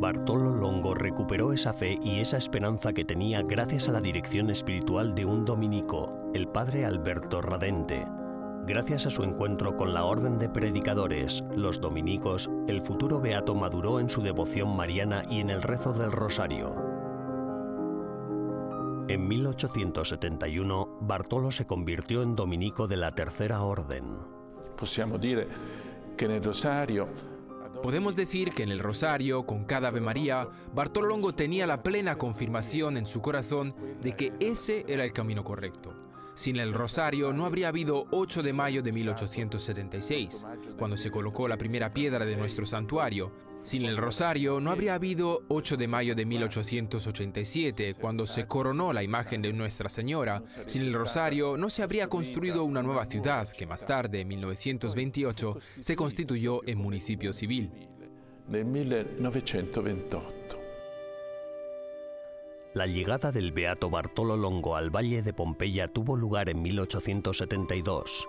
Bartolo 0.05 0.53
Longo 0.53 0.95
recuperó 0.95 1.55
esa 1.55 1.73
fe 1.73 1.99
y 2.03 2.21
esa 2.21 2.37
esperanza 2.37 2.93
que 2.93 3.07
tenía 3.07 3.41
gracias 3.41 3.89
a 3.89 3.93
la 3.93 4.03
dirección 4.03 4.51
espiritual 4.51 5.15
de 5.15 5.25
un 5.25 5.47
dominico, 5.47 6.31
el 6.35 6.47
padre 6.47 6.85
Alberto 6.85 7.41
Radente. 7.41 8.07
Gracias 8.67 9.07
a 9.07 9.11
su 9.11 9.23
encuentro 9.23 9.75
con 9.75 9.95
la 9.95 10.05
Orden 10.05 10.39
de 10.39 10.51
Predicadores, 10.51 11.43
los 11.57 11.81
dominicos, 11.81 12.51
el 12.69 12.83
futuro 12.83 13.19
beato 13.19 13.55
maduró 13.55 13.99
en 13.99 14.11
su 14.11 14.21
devoción 14.21 14.77
mariana 14.77 15.25
y 15.31 15.41
en 15.41 15.49
el 15.49 15.63
rezo 15.63 15.95
del 15.95 16.13
rosario. 16.13 16.75
En 19.09 19.27
1871, 19.27 20.99
Bartolo 21.01 21.51
se 21.51 21.67
convirtió 21.67 22.21
en 22.21 22.37
dominico 22.37 22.87
de 22.87 22.99
la 22.99 23.13
Tercera 23.13 23.63
Orden. 23.63 24.19
Possiamo 24.77 25.17
dire 25.17 25.49
che 26.15 26.29
nel 26.29 26.45
rosario 26.45 27.09
Podemos 27.85 28.17
decir 28.17 28.53
que 28.53 28.63
en 28.63 28.71
el 28.71 28.79
rosario, 28.79 29.45
con 29.45 29.67
cada 29.67 29.89
Ave 29.89 30.01
María, 30.01 30.49
Bartolo 30.75 31.09
Longo 31.09 31.35
tenía 31.35 31.67
la 31.67 31.83
plena 31.83 32.17
confirmación 32.17 32.97
en 32.97 33.05
su 33.05 33.21
corazón 33.21 33.75
de 34.01 34.17
que 34.17 34.33
ese 34.41 34.87
era 34.89 35.05
el 35.05 35.13
camino 35.13 35.45
correcto. 35.45 35.93
Sin 36.33 36.57
el 36.57 36.73
rosario 36.73 37.35
no 37.35 37.45
habría 37.45 37.69
habido 37.69 38.07
8 38.11 38.43
de 38.43 38.55
mayo 38.55 38.83
de 38.83 38.91
1876, 38.91 40.47
cuando 40.79 40.97
se 40.97 41.11
colocó 41.11 41.47
la 41.47 41.59
primera 41.59 41.93
piedra 41.93 42.25
de 42.25 42.37
nuestro 42.37 42.65
santuario. 42.65 43.33
Sin 43.65 43.87
el 43.87 43.97
rosario 43.97 44.61
no 44.61 44.71
habría 44.71 44.95
habido 44.95 45.43
8 45.49 45.79
de 45.79 45.89
mayo 45.89 46.15
de 46.15 46.27
1887, 46.27 47.95
cuando 47.95 48.27
se 48.27 48.47
coronó 48.47 48.93
la 48.93 49.03
imagen 49.03 49.41
de 49.41 49.55
Nuestra 49.55 49.89
Señora. 49.89 50.43
Sin 50.67 50.83
el 50.83 50.93
rosario 50.93 51.57
no 51.57 51.71
se 51.71 51.83
habría 51.83 52.07
construido 52.07 52.65
una 52.65 52.83
nueva 52.83 53.07
ciudad 53.07 53.49
que 53.49 53.67
más 53.67 53.87
tarde, 53.87 54.21
en 54.21 54.29
1928, 54.29 55.59
se 55.81 55.97
constituyó 55.97 56.61
en 56.69 56.77
municipio 56.77 57.33
civil. 57.33 57.71
nel 58.49 58.67
1928. 58.67 60.59
La 62.75 62.87
llegada 62.87 63.33
del 63.33 63.53
beato 63.53 63.89
Bartolo 63.89 64.37
Longo 64.37 64.77
al 64.77 64.91
Valle 64.91 65.23
de 65.23 65.33
Pompeya 65.33 65.89
tuvo 65.89 66.17
lugar 66.17 66.51
en 66.51 66.61
1872. 66.61 68.29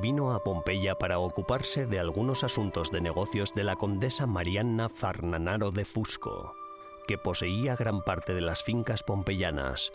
Vino 0.00 0.32
a 0.32 0.44
Pompeya 0.44 0.96
para 0.96 1.18
ocuparse 1.18 1.86
de 1.86 1.98
algunos 1.98 2.44
asuntos 2.44 2.90
de 2.90 3.00
negocios 3.00 3.54
de 3.54 3.64
la 3.64 3.76
condesa 3.76 4.26
Marianna 4.26 4.90
Farnanaro 4.90 5.70
de 5.70 5.86
Fusco, 5.86 6.54
que 7.06 7.16
poseía 7.16 7.76
gran 7.76 8.02
parte 8.02 8.34
de 8.34 8.42
las 8.42 8.62
fincas 8.62 9.02
pompeyanas, 9.02 9.92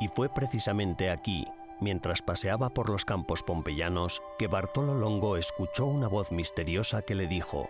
y 0.00 0.08
fue 0.08 0.28
precisamente 0.28 1.10
aquí, 1.10 1.46
mientras 1.80 2.20
paseaba 2.20 2.70
por 2.70 2.90
los 2.90 3.04
campos 3.04 3.44
pompeyanos, 3.44 4.22
que 4.38 4.48
Bartolo 4.48 4.94
Longo 4.94 5.36
escuchó 5.36 5.86
una 5.86 6.08
voz 6.08 6.32
misteriosa 6.32 7.02
que 7.02 7.14
le 7.14 7.28
dijo, 7.28 7.68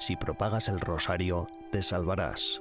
Si 0.00 0.16
propagas 0.16 0.66
el 0.68 0.80
rosario, 0.80 1.46
te 1.70 1.82
salvarás. 1.82 2.60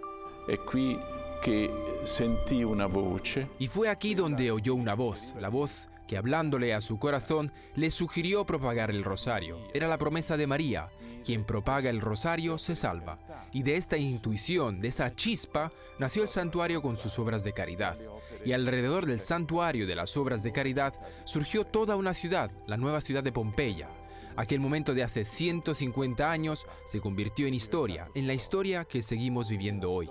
Y 3.57 3.67
fue 3.67 3.89
aquí 3.89 4.13
donde 4.13 4.51
oyó 4.51 4.75
una 4.75 4.93
voz, 4.93 5.33
la 5.39 5.49
voz 5.49 5.89
que 6.09 6.17
hablándole 6.17 6.73
a 6.73 6.81
su 6.81 6.97
corazón 6.97 7.51
le 7.75 7.91
sugirió 7.91 8.43
propagar 8.43 8.89
el 8.89 9.03
rosario. 9.03 9.59
Era 9.75 9.87
la 9.87 9.99
promesa 9.99 10.37
de 10.37 10.47
María, 10.47 10.89
quien 11.23 11.43
propaga 11.45 11.91
el 11.91 12.01
rosario 12.01 12.57
se 12.57 12.75
salva. 12.75 13.19
Y 13.53 13.61
de 13.61 13.75
esta 13.75 13.95
intuición, 13.95 14.81
de 14.81 14.87
esa 14.87 15.15
chispa, 15.15 15.71
nació 15.99 16.23
el 16.23 16.29
santuario 16.29 16.81
con 16.81 16.97
sus 16.97 17.19
obras 17.19 17.43
de 17.43 17.53
caridad. 17.53 17.95
Y 18.43 18.53
alrededor 18.53 19.05
del 19.05 19.19
santuario 19.19 19.85
de 19.85 19.95
las 19.95 20.17
obras 20.17 20.41
de 20.41 20.51
caridad 20.51 20.95
surgió 21.25 21.63
toda 21.63 21.95
una 21.95 22.15
ciudad, 22.15 22.49
la 22.65 22.77
nueva 22.77 23.01
ciudad 23.01 23.23
de 23.23 23.31
Pompeya. 23.31 23.87
Aquel 24.35 24.59
momento 24.59 24.95
de 24.95 25.03
hace 25.03 25.25
150 25.25 26.31
años 26.31 26.65
se 26.85 26.99
convirtió 26.99 27.45
en 27.45 27.53
historia, 27.53 28.07
en 28.15 28.25
la 28.25 28.33
historia 28.33 28.83
que 28.83 29.03
seguimos 29.03 29.47
viviendo 29.47 29.91
hoy. 29.91 30.09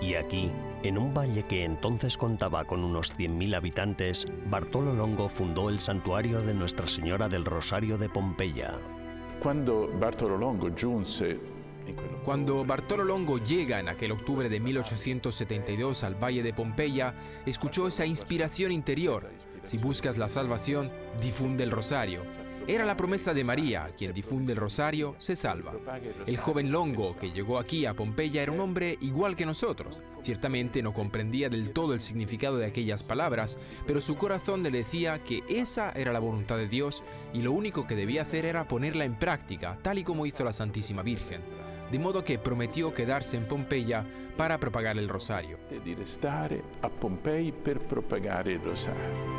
Y 0.00 0.14
aquí, 0.14 0.50
en 0.84 0.96
un 0.96 1.12
valle 1.12 1.44
que 1.44 1.64
entonces 1.64 2.16
contaba 2.16 2.64
con 2.64 2.84
unos 2.84 3.18
100.000 3.18 3.56
habitantes, 3.56 4.26
Bartolo 4.46 4.94
Longo 4.94 5.28
fundó 5.28 5.68
el 5.68 5.80
santuario 5.80 6.40
de 6.40 6.54
Nuestra 6.54 6.86
Señora 6.86 7.28
del 7.28 7.44
Rosario 7.44 7.98
de 7.98 8.08
Pompeya. 8.08 8.74
Quando 9.42 9.88
Bartolo 9.98 10.36
Longo 10.36 10.70
giunse 10.74 11.38
Cuando 12.24 12.64
Bartolo 12.64 13.04
Longo 13.04 13.38
llega 13.38 13.80
en 13.80 13.88
aquel 13.88 14.12
octubre 14.12 14.48
de 14.48 14.60
1872 14.60 16.04
al 16.04 16.14
Valle 16.14 16.42
de 16.42 16.52
Pompeya, 16.52 17.14
escuchó 17.44 17.88
esa 17.88 18.06
inspiración 18.06 18.70
interior. 18.70 19.28
Si 19.64 19.78
buscas 19.78 20.16
la 20.16 20.28
salvación, 20.28 20.90
difunde 21.20 21.64
el 21.64 21.70
rosario. 21.72 22.22
Era 22.68 22.84
la 22.84 22.98
promesa 22.98 23.32
de 23.32 23.44
María, 23.44 23.88
quien 23.96 24.12
difunde 24.12 24.52
el 24.52 24.58
rosario, 24.58 25.14
se 25.16 25.34
salva. 25.34 25.72
El 26.26 26.36
joven 26.36 26.70
Longo 26.70 27.16
que 27.16 27.32
llegó 27.32 27.58
aquí 27.58 27.86
a 27.86 27.94
Pompeya 27.94 28.42
era 28.42 28.52
un 28.52 28.60
hombre 28.60 28.98
igual 29.00 29.36
que 29.36 29.46
nosotros. 29.46 30.02
Ciertamente 30.20 30.82
no 30.82 30.92
comprendía 30.92 31.48
del 31.48 31.72
todo 31.72 31.94
el 31.94 32.02
significado 32.02 32.58
de 32.58 32.66
aquellas 32.66 33.02
palabras, 33.02 33.56
pero 33.86 34.02
su 34.02 34.18
corazón 34.18 34.62
le 34.62 34.70
decía 34.70 35.18
que 35.24 35.42
esa 35.48 35.92
era 35.92 36.12
la 36.12 36.18
voluntad 36.18 36.58
de 36.58 36.68
Dios 36.68 37.02
y 37.32 37.40
lo 37.40 37.52
único 37.52 37.86
que 37.86 37.96
debía 37.96 38.20
hacer 38.20 38.44
era 38.44 38.68
ponerla 38.68 39.06
en 39.06 39.18
práctica, 39.18 39.78
tal 39.80 39.98
y 39.98 40.04
como 40.04 40.26
hizo 40.26 40.44
la 40.44 40.52
Santísima 40.52 41.02
Virgen. 41.02 41.40
De 41.90 41.98
modo 41.98 42.22
que 42.22 42.38
prometió 42.38 42.92
quedarse 42.92 43.38
en 43.38 43.46
Pompeya 43.46 44.04
para 44.36 44.58
propagar 44.58 44.98
el 44.98 45.08
rosario. 45.08 45.56
di 45.82 45.94
restare 45.94 46.62
a 46.82 46.90
Pompei 46.90 47.50
per 47.50 47.78
propagare 47.78 48.52
il 48.52 48.60
rosario. 48.60 49.37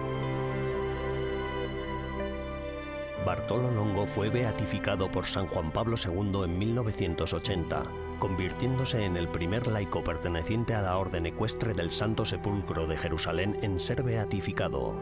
Bartolo 3.25 3.69
Longo 3.71 4.05
fue 4.05 4.29
beatificado 4.29 5.11
por 5.11 5.25
San 5.25 5.45
Juan 5.47 5.71
Pablo 5.71 5.95
II 5.97 6.43
en 6.45 6.57
1980, 6.57 7.83
convirtiéndose 8.17 9.03
en 9.03 9.17
el 9.17 9.27
primer 9.27 9.67
laico 9.67 10.03
perteneciente 10.03 10.73
a 10.73 10.81
la 10.81 10.97
Orden 10.97 11.25
Ecuestre 11.25 11.73
del 11.73 11.91
Santo 11.91 12.25
Sepulcro 12.25 12.87
de 12.87 12.97
Jerusalén 12.97 13.57
en 13.61 13.79
ser 13.79 14.03
beatificado. 14.03 14.95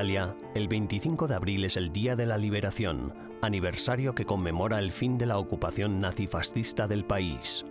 El 0.00 0.66
25 0.66 1.28
de 1.28 1.34
abril 1.34 1.66
es 1.66 1.76
el 1.76 1.92
Día 1.92 2.16
de 2.16 2.24
la 2.24 2.38
Liberación, 2.38 3.12
aniversario 3.42 4.14
que 4.14 4.24
conmemora 4.24 4.78
el 4.78 4.92
fin 4.92 5.18
de 5.18 5.26
la 5.26 5.36
ocupación 5.36 6.00
nazifascista 6.00 6.88
del 6.88 7.04
país. 7.04 7.66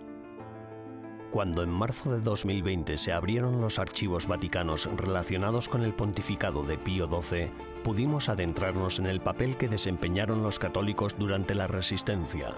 Cuando 1.32 1.64
en 1.64 1.72
marzo 1.72 2.12
de 2.12 2.22
2020 2.22 2.98
se 2.98 3.14
abrieron 3.14 3.62
los 3.62 3.80
archivos 3.80 4.28
vaticanos 4.28 4.88
relacionados 4.96 5.70
con 5.70 5.84
el 5.84 5.96
pontificado 5.96 6.62
de 6.62 6.78
Pío 6.78 7.08
XII, 7.08 7.50
pudimos 7.84 8.30
adentrarnos 8.30 9.00
en 9.00 9.08
el 9.08 9.22
papel 9.22 9.58
que 9.58 9.68
desempeñaron 9.68 10.44
los 10.44 10.60
católicos 10.60 11.16
durante 11.18 11.56
la 11.56 11.66
resistencia. 11.66 12.52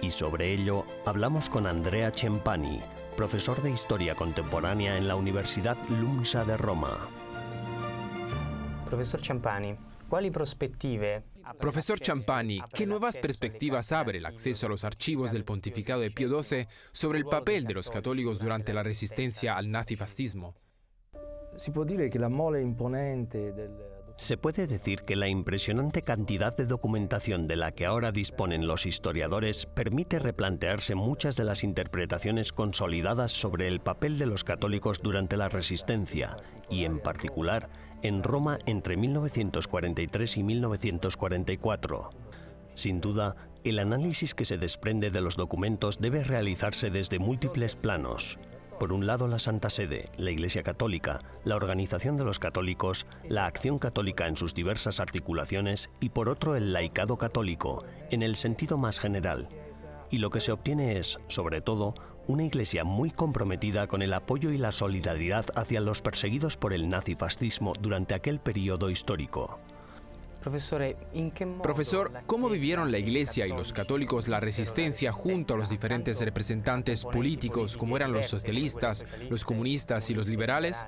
Y 0.00 0.12
sobre 0.12 0.52
ello 0.52 0.84
hablamos 1.04 1.50
con 1.50 1.66
Andrea 1.66 2.12
Cempani, 2.12 2.82
profesor 3.16 3.60
de 3.62 3.72
Historia 3.72 4.14
Contemporánea 4.14 4.96
en 4.96 5.08
la 5.08 5.16
Universidad 5.16 5.76
LUMSA 5.88 6.44
de 6.44 6.56
Roma. 6.56 7.08
Profesor 8.90 9.20
Champani, 9.20 9.76
¿cuáles 10.08 10.32
perspective 10.32 11.22
Profesor 11.60 12.00
Champani, 12.00 12.60
¿qué 12.74 12.86
nuevas 12.86 13.16
perspectivas 13.18 13.92
abre 13.92 14.18
el 14.18 14.26
acceso 14.26 14.66
a 14.66 14.68
los 14.68 14.82
archivos 14.82 15.30
del 15.30 15.44
pontificado 15.44 16.00
de 16.00 16.10
Pío 16.10 16.42
XII 16.42 16.66
sobre 16.90 17.20
el 17.20 17.24
papel 17.24 17.66
de 17.66 17.74
los 17.74 17.88
católicos 17.88 18.40
durante 18.40 18.74
la 18.74 18.82
resistencia 18.82 19.56
al 19.56 19.70
nazifascismo? 19.70 20.56
Si 21.54 21.70
può 21.70 21.84
dire 21.84 22.08
che 22.08 22.18
la 22.18 22.28
mole 22.28 22.60
imponente 22.60 23.52
del 23.52 23.89
Se 24.20 24.36
puede 24.36 24.66
decir 24.66 25.04
que 25.04 25.16
la 25.16 25.28
impresionante 25.28 26.02
cantidad 26.02 26.54
de 26.54 26.66
documentación 26.66 27.46
de 27.46 27.56
la 27.56 27.72
que 27.72 27.86
ahora 27.86 28.12
disponen 28.12 28.66
los 28.66 28.84
historiadores 28.84 29.64
permite 29.64 30.18
replantearse 30.18 30.94
muchas 30.94 31.36
de 31.36 31.44
las 31.44 31.64
interpretaciones 31.64 32.52
consolidadas 32.52 33.32
sobre 33.32 33.66
el 33.66 33.80
papel 33.80 34.18
de 34.18 34.26
los 34.26 34.44
católicos 34.44 35.00
durante 35.02 35.38
la 35.38 35.48
resistencia 35.48 36.36
y, 36.68 36.84
en 36.84 37.00
particular, 37.00 37.70
en 38.02 38.22
Roma 38.22 38.58
entre 38.66 38.98
1943 38.98 40.36
y 40.36 40.42
1944. 40.42 42.10
Sin 42.74 43.00
duda, 43.00 43.36
el 43.64 43.78
análisis 43.78 44.34
que 44.34 44.44
se 44.44 44.58
desprende 44.58 45.10
de 45.10 45.22
los 45.22 45.36
documentos 45.36 45.98
debe 45.98 46.24
realizarse 46.24 46.90
desde 46.90 47.18
múltiples 47.18 47.74
planos. 47.74 48.38
Por 48.80 48.94
un 48.94 49.06
lado, 49.06 49.28
la 49.28 49.38
Santa 49.38 49.68
Sede, 49.68 50.08
la 50.16 50.30
Iglesia 50.30 50.62
Católica, 50.62 51.18
la 51.44 51.54
Organización 51.54 52.16
de 52.16 52.24
los 52.24 52.38
Católicos, 52.38 53.06
la 53.28 53.44
Acción 53.44 53.78
Católica 53.78 54.26
en 54.26 54.38
sus 54.38 54.54
diversas 54.54 55.00
articulaciones 55.00 55.90
y 56.00 56.08
por 56.08 56.30
otro 56.30 56.56
el 56.56 56.72
laicado 56.72 57.18
católico, 57.18 57.84
en 58.10 58.22
el 58.22 58.36
sentido 58.36 58.78
más 58.78 58.98
general. 58.98 59.50
Y 60.10 60.16
lo 60.16 60.30
que 60.30 60.40
se 60.40 60.52
obtiene 60.52 60.96
es, 60.96 61.20
sobre 61.28 61.60
todo, 61.60 61.92
una 62.26 62.44
Iglesia 62.44 62.82
muy 62.82 63.10
comprometida 63.10 63.86
con 63.86 64.00
el 64.00 64.14
apoyo 64.14 64.50
y 64.50 64.56
la 64.56 64.72
solidaridad 64.72 65.44
hacia 65.56 65.82
los 65.82 66.00
perseguidos 66.00 66.56
por 66.56 66.72
el 66.72 66.88
nazifascismo 66.88 67.74
durante 67.78 68.14
aquel 68.14 68.38
periodo 68.38 68.88
histórico. 68.88 69.60
Profesor, 71.62 72.12
¿cómo 72.26 72.48
vivieron 72.48 72.90
la 72.90 72.98
Iglesia 72.98 73.46
y 73.46 73.50
los 73.50 73.72
católicos 73.72 74.26
la 74.28 74.40
resistencia 74.40 75.12
junto 75.12 75.54
a 75.54 75.56
los 75.58 75.68
diferentes 75.68 76.20
representantes 76.20 77.04
políticos 77.04 77.76
como 77.76 77.96
eran 77.96 78.12
los 78.12 78.26
socialistas, 78.26 79.04
los 79.28 79.44
comunistas 79.44 80.08
y 80.10 80.14
los 80.14 80.28
liberales? 80.28 80.84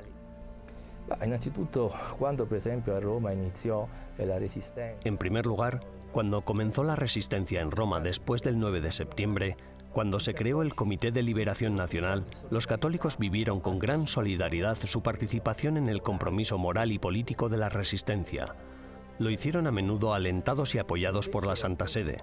En 5.04 5.18
primer 5.18 5.46
lugar, 5.46 5.80
cuando 6.12 6.42
comenzó 6.42 6.84
la 6.84 6.96
resistencia 6.96 7.60
en 7.60 7.70
Roma 7.70 8.00
después 8.00 8.42
del 8.42 8.58
9 8.58 8.80
de 8.80 8.92
septiembre, 8.92 9.56
cuando 9.92 10.20
se 10.20 10.32
creó 10.32 10.62
el 10.62 10.74
Comité 10.74 11.10
de 11.10 11.22
Liberación 11.22 11.76
Nacional, 11.76 12.24
los 12.50 12.66
católicos 12.66 13.18
vivieron 13.18 13.60
con 13.60 13.78
gran 13.78 14.06
solidaridad 14.06 14.76
su 14.76 15.02
participación 15.02 15.76
en 15.76 15.90
el 15.90 16.00
compromiso 16.00 16.56
moral 16.56 16.92
y 16.92 16.98
político 16.98 17.50
de 17.50 17.58
la 17.58 17.68
resistencia. 17.68 18.54
Lo 19.18 19.30
hicieron 19.30 19.66
a 19.66 19.72
menudo 19.72 20.14
alentados 20.14 20.74
y 20.74 20.78
apoyados 20.78 21.28
por 21.28 21.46
la 21.46 21.56
Santa 21.56 21.86
Sede. 21.86 22.22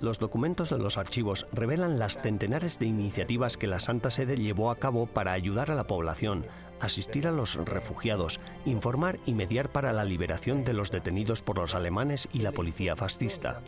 Los 0.00 0.18
documentos 0.18 0.70
de 0.70 0.78
los 0.78 0.98
archivos 0.98 1.46
revelan 1.52 1.98
las 1.98 2.18
centenares 2.18 2.78
de 2.78 2.86
iniciativas 2.86 3.56
que 3.56 3.66
la 3.66 3.78
Santa 3.78 4.10
Sede 4.10 4.36
llevó 4.36 4.70
a 4.70 4.76
cabo 4.76 5.06
para 5.06 5.32
ayudar 5.32 5.70
a 5.70 5.74
la 5.74 5.86
población, 5.86 6.44
asistir 6.80 7.26
a 7.26 7.32
los 7.32 7.54
refugiados, 7.56 8.40
informar 8.64 9.18
y 9.24 9.34
mediar 9.34 9.70
para 9.70 9.92
la 9.92 10.04
liberación 10.04 10.64
de 10.64 10.74
los 10.74 10.90
detenidos 10.90 11.42
por 11.42 11.58
los 11.58 11.74
alemanes 11.74 12.28
y 12.32 12.40
la 12.40 12.52
policía 12.52 12.96
fascista. 12.96 13.60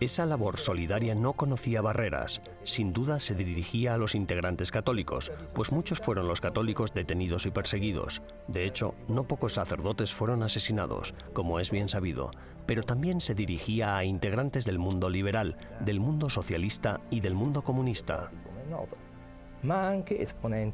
Esa 0.00 0.24
labor 0.24 0.56
solidaria 0.56 1.14
no 1.14 1.34
conocía 1.34 1.82
barreras, 1.82 2.40
sin 2.64 2.94
duda 2.94 3.20
se 3.20 3.34
dirigía 3.34 3.92
a 3.92 3.98
los 3.98 4.14
integrantes 4.14 4.70
católicos, 4.70 5.30
pues 5.54 5.72
muchos 5.72 6.00
fueron 6.00 6.26
los 6.26 6.40
católicos 6.40 6.94
detenidos 6.94 7.44
y 7.44 7.50
perseguidos. 7.50 8.22
De 8.48 8.64
hecho, 8.64 8.94
no 9.08 9.24
pocos 9.24 9.52
sacerdotes 9.52 10.14
fueron 10.14 10.42
asesinados, 10.42 11.14
como 11.34 11.60
es 11.60 11.70
bien 11.70 11.90
sabido, 11.90 12.30
pero 12.64 12.82
también 12.82 13.20
se 13.20 13.34
dirigía 13.34 13.98
a 13.98 14.04
integrantes 14.04 14.64
del 14.64 14.78
mundo 14.78 15.10
liberal, 15.10 15.58
del 15.80 16.00
mundo 16.00 16.30
socialista 16.30 17.02
y 17.10 17.20
del 17.20 17.34
mundo 17.34 17.60
comunista. 17.60 18.30
ma 19.62 19.90
anche 19.90 20.16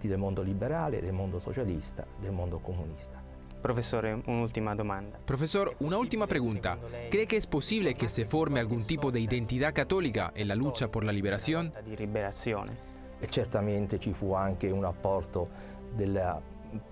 del 0.08 0.18
mondo 0.18 0.44
liberale, 0.44 1.02
del 1.02 1.12
mondo 1.12 1.40
socialista, 1.40 2.06
del 2.22 2.30
mondo 2.30 2.60
comunista. 2.60 3.25
Profesore, 3.66 4.22
un'ultima 4.26 4.76
domanda. 4.76 5.18
Profesor, 5.24 5.74
una 5.80 5.98
última 5.98 6.28
pregunta. 6.28 6.78
¿Cree 7.10 7.26
que 7.26 7.36
es 7.36 7.48
posible 7.48 7.94
que 7.94 8.08
se 8.08 8.24
forme 8.24 8.60
algún 8.60 8.86
tipo 8.86 9.10
de 9.10 9.18
identidad 9.18 9.74
católica 9.74 10.30
en 10.36 10.46
la 10.46 10.54
lucha 10.54 10.86
por 10.86 11.02
la 11.02 11.10
liberación? 11.10 11.72
Di 11.84 11.96
liberazione. 11.96 12.76
E 13.18 13.26
certamente 13.28 13.98
ci 13.98 14.12
fu 14.12 14.34
anche 14.34 14.70
un 14.70 14.84
apporto 14.84 15.48
della 15.96 16.40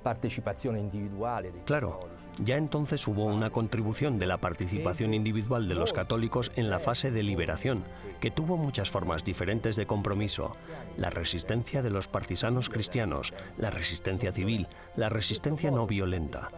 partecipazione 0.03 0.81
individuale 0.81 1.53
dei 1.53 1.63
Claro, 1.63 1.91
cattolici. 1.91 2.14
Ya 2.39 2.57
entonces 2.57 3.07
hubo 3.07 3.25
una 3.25 3.51
contribución 3.51 4.19
de 4.19 4.27
la 4.27 4.39
participación 4.39 5.15
individual 5.15 5.69
de 5.69 5.75
los 5.75 5.93
católicos 5.93 6.53
en 6.57 6.71
la 6.71 6.79
fase 6.79 7.11
de 7.11 7.23
liberación, 7.23 7.85
que 8.21 8.31
tuvo 8.31 8.57
muchas 8.57 8.91
formas 8.91 9.25
diferentes 9.25 9.77
de 9.77 9.87
compromiso. 9.87 10.53
La 10.97 11.11
resistencia 11.11 11.83
de 11.83 11.91
los 11.91 12.09
partisanos 12.09 12.69
cristianos, 12.69 13.35
la 13.57 13.71
resistencia 13.71 14.33
civil, 14.33 14.67
la 14.97 15.09
resistencia 15.09 15.71
no 15.71 15.87
violenta. 15.87 16.51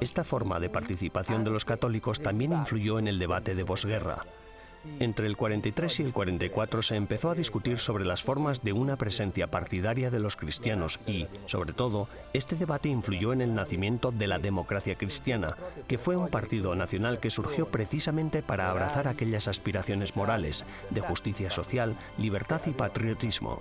Esta 0.00 0.24
forma 0.24 0.58
de 0.58 0.70
participación 0.70 1.44
de 1.44 1.50
los 1.50 1.64
católicos 1.64 2.20
también 2.20 2.52
influyó 2.52 2.98
en 2.98 3.08
el 3.08 3.18
debate 3.18 3.54
de 3.54 3.64
posguerra. 3.64 4.24
Entre 4.98 5.26
el 5.26 5.36
43 5.36 6.00
y 6.00 6.02
el 6.02 6.12
44 6.12 6.82
se 6.82 6.96
empezó 6.96 7.30
a 7.30 7.34
discutir 7.34 7.78
sobre 7.78 8.04
las 8.04 8.22
formas 8.22 8.62
de 8.62 8.72
una 8.72 8.96
presencia 8.96 9.46
partidaria 9.46 10.10
de 10.10 10.18
los 10.18 10.36
cristianos 10.36 10.98
y, 11.06 11.26
sobre 11.46 11.72
todo, 11.72 12.08
este 12.32 12.56
debate 12.56 12.88
influyó 12.88 13.32
en 13.32 13.40
el 13.40 13.54
nacimiento 13.54 14.10
de 14.10 14.26
la 14.26 14.38
democracia 14.38 14.96
cristiana, 14.96 15.56
que 15.86 15.98
fue 15.98 16.16
un 16.16 16.28
partido 16.28 16.74
nacional 16.74 17.20
que 17.20 17.30
surgió 17.30 17.68
precisamente 17.68 18.42
para 18.42 18.70
abrazar 18.70 19.08
aquellas 19.08 19.48
aspiraciones 19.48 20.16
morales 20.16 20.64
de 20.90 21.00
justicia 21.00 21.50
social, 21.50 21.96
libertad 22.18 22.60
y 22.66 22.70
patriotismo. 22.70 23.60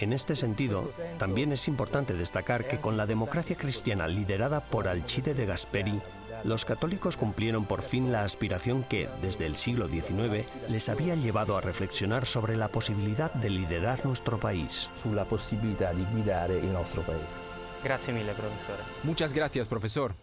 En 0.00 0.12
este 0.12 0.34
sentido, 0.34 0.90
también 1.18 1.52
es 1.52 1.68
importante 1.68 2.14
destacar 2.14 2.66
que 2.66 2.78
con 2.78 2.96
la 2.96 3.06
democracia 3.06 3.56
cristiana 3.56 4.08
liderada 4.08 4.60
por 4.60 4.88
Alcide 4.88 5.34
de 5.34 5.46
Gasperi, 5.46 6.00
los 6.44 6.64
católicos 6.64 7.16
cumplieron 7.16 7.64
por 7.64 7.82
fin 7.82 8.12
la 8.12 8.22
aspiración 8.24 8.84
que, 8.84 9.08
desde 9.22 9.46
el 9.46 9.56
siglo 9.56 9.88
XIX, 9.88 10.46
les 10.68 10.88
había 10.88 11.14
llevado 11.14 11.56
a 11.56 11.60
reflexionar 11.60 12.26
sobre 12.26 12.56
la 12.56 12.68
posibilidad 12.68 13.32
de 13.32 13.50
liderar 13.50 14.04
nuestro 14.04 14.38
país. 14.38 14.88
sulla 14.94 15.24
possibilità 15.24 15.92
di 15.92 16.04
guidare 16.12 16.54
il 16.56 16.70
nostro 16.70 17.02
paese. 17.02 17.42
Grazie 17.82 18.12
mille, 18.12 18.32
professore. 18.32 18.82
Muchas 19.02 19.32
gracias, 19.32 19.68
profesor. 19.68 20.14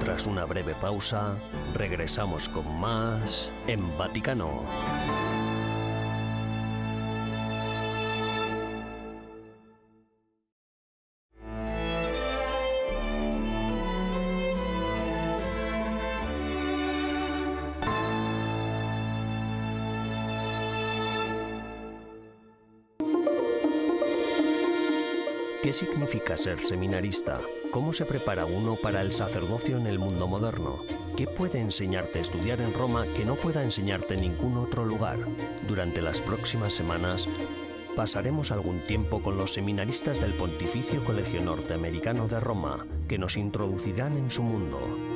Tras 0.00 0.26
una 0.26 0.44
breve 0.44 0.74
pausa, 0.74 1.34
regresamos 1.74 2.48
con 2.48 2.78
más 2.78 3.50
en 3.66 3.96
Vaticano. 3.96 4.64
¿Qué 25.64 25.72
significa 25.72 26.36
ser 26.36 26.60
seminarista? 26.60 27.40
¿Cómo 27.70 27.94
se 27.94 28.04
prepara 28.04 28.44
uno 28.44 28.76
para 28.76 29.00
el 29.00 29.12
sacerdocio 29.12 29.78
en 29.78 29.86
el 29.86 29.98
mundo 29.98 30.28
moderno? 30.28 30.82
¿Qué 31.16 31.26
puede 31.26 31.58
enseñarte 31.58 32.20
estudiar 32.20 32.60
en 32.60 32.74
Roma 32.74 33.06
que 33.14 33.24
no 33.24 33.36
pueda 33.36 33.62
enseñarte 33.62 34.12
en 34.12 34.20
ningún 34.20 34.58
otro 34.58 34.84
lugar? 34.84 35.16
Durante 35.66 36.02
las 36.02 36.20
próximas 36.20 36.74
semanas 36.74 37.26
pasaremos 37.96 38.50
algún 38.50 38.80
tiempo 38.80 39.22
con 39.22 39.38
los 39.38 39.54
seminaristas 39.54 40.20
del 40.20 40.34
Pontificio 40.34 41.02
Colegio 41.02 41.40
Norteamericano 41.40 42.28
de 42.28 42.40
Roma, 42.40 42.86
que 43.08 43.16
nos 43.16 43.38
introducirán 43.38 44.18
en 44.18 44.30
su 44.30 44.42
mundo. 44.42 45.13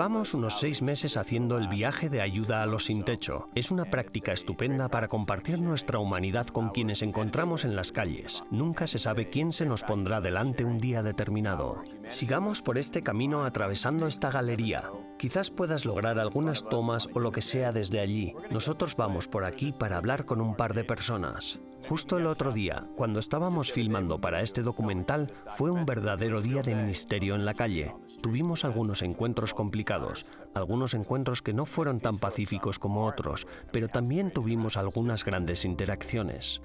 Llevamos 0.00 0.32
unos 0.32 0.58
seis 0.58 0.80
meses 0.80 1.18
haciendo 1.18 1.58
el 1.58 1.68
viaje 1.68 2.08
de 2.08 2.22
ayuda 2.22 2.62
a 2.62 2.66
los 2.66 2.86
sin 2.86 3.04
techo. 3.04 3.50
Es 3.54 3.70
una 3.70 3.84
práctica 3.84 4.32
estupenda 4.32 4.88
para 4.88 5.08
compartir 5.08 5.60
nuestra 5.60 5.98
humanidad 5.98 6.46
con 6.46 6.70
quienes 6.70 7.02
encontramos 7.02 7.66
en 7.66 7.76
las 7.76 7.92
calles. 7.92 8.42
Nunca 8.50 8.86
se 8.86 8.98
sabe 8.98 9.28
quién 9.28 9.52
se 9.52 9.66
nos 9.66 9.82
pondrá 9.82 10.22
delante 10.22 10.64
un 10.64 10.78
día 10.78 11.02
determinado. 11.02 11.82
Sigamos 12.08 12.62
por 12.62 12.78
este 12.78 13.02
camino 13.02 13.44
atravesando 13.44 14.06
esta 14.06 14.30
galería. 14.30 14.90
Quizás 15.18 15.50
puedas 15.50 15.84
lograr 15.84 16.18
algunas 16.18 16.66
tomas 16.66 17.06
o 17.12 17.20
lo 17.20 17.30
que 17.30 17.42
sea 17.42 17.70
desde 17.70 18.00
allí. 18.00 18.34
Nosotros 18.50 18.96
vamos 18.96 19.28
por 19.28 19.44
aquí 19.44 19.70
para 19.70 19.98
hablar 19.98 20.24
con 20.24 20.40
un 20.40 20.54
par 20.54 20.72
de 20.72 20.84
personas. 20.84 21.60
Justo 21.86 22.16
el 22.16 22.26
otro 22.26 22.52
día, 22.52 22.86
cuando 22.96 23.20
estábamos 23.20 23.70
filmando 23.70 24.18
para 24.18 24.40
este 24.40 24.62
documental, 24.62 25.30
fue 25.48 25.70
un 25.70 25.84
verdadero 25.84 26.40
día 26.40 26.62
de 26.62 26.74
ministerio 26.74 27.34
en 27.34 27.44
la 27.44 27.52
calle. 27.52 27.94
Tuvimos 28.22 28.66
algunos 28.66 29.00
encuentros 29.00 29.54
complicados, 29.54 30.26
algunos 30.52 30.92
encuentros 30.92 31.40
que 31.40 31.54
no 31.54 31.64
fueron 31.64 32.00
tan 32.00 32.18
pacíficos 32.18 32.78
como 32.78 33.06
otros, 33.06 33.46
pero 33.72 33.88
también 33.88 34.30
tuvimos 34.30 34.76
algunas 34.76 35.24
grandes 35.24 35.64
interacciones. 35.64 36.60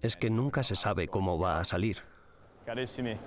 Es 0.00 0.16
que 0.16 0.30
nunca 0.30 0.62
se 0.62 0.76
sabe 0.76 1.08
cómo 1.08 1.38
va 1.38 1.58
a 1.60 1.64
salir. 1.64 1.98
Carissimi, 2.64 3.18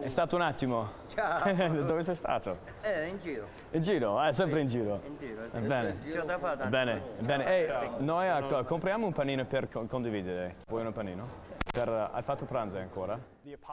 è 0.00 0.08
stato 0.08 0.36
un 0.36 0.42
attimo. 0.42 0.88
Ciao. 1.08 1.52
Dove 1.84 2.02
sei 2.02 2.14
stato? 2.14 2.58
Eh, 2.82 3.08
in 3.08 3.18
giro. 3.18 3.46
In 3.72 3.82
giro? 3.82 4.22
Eh, 4.22 4.32
sempre 4.32 4.60
in 4.60 4.68
giro. 4.68 5.00
In 5.06 5.16
giro. 5.18 5.42
Va 5.50 5.60
bene. 5.60 5.96
L'ho 6.02 6.38
fatta. 6.38 6.66
Bene, 6.66 7.02
bene. 7.20 7.44
Ehi, 7.46 7.90
noi 7.98 8.26
eh, 8.26 8.64
compriamo 8.64 9.06
un 9.06 9.12
panino 9.12 9.44
per 9.44 9.68
co- 9.68 9.84
condividere. 9.84 10.56
Vuoi 10.66 10.86
un 10.86 10.92
panino? 10.92 11.26
Per, 11.70 11.88
eh, 11.88 12.08
hai 12.12 12.22
fatto 12.22 12.46
pranzo 12.46 12.78
ancora? 12.78 13.18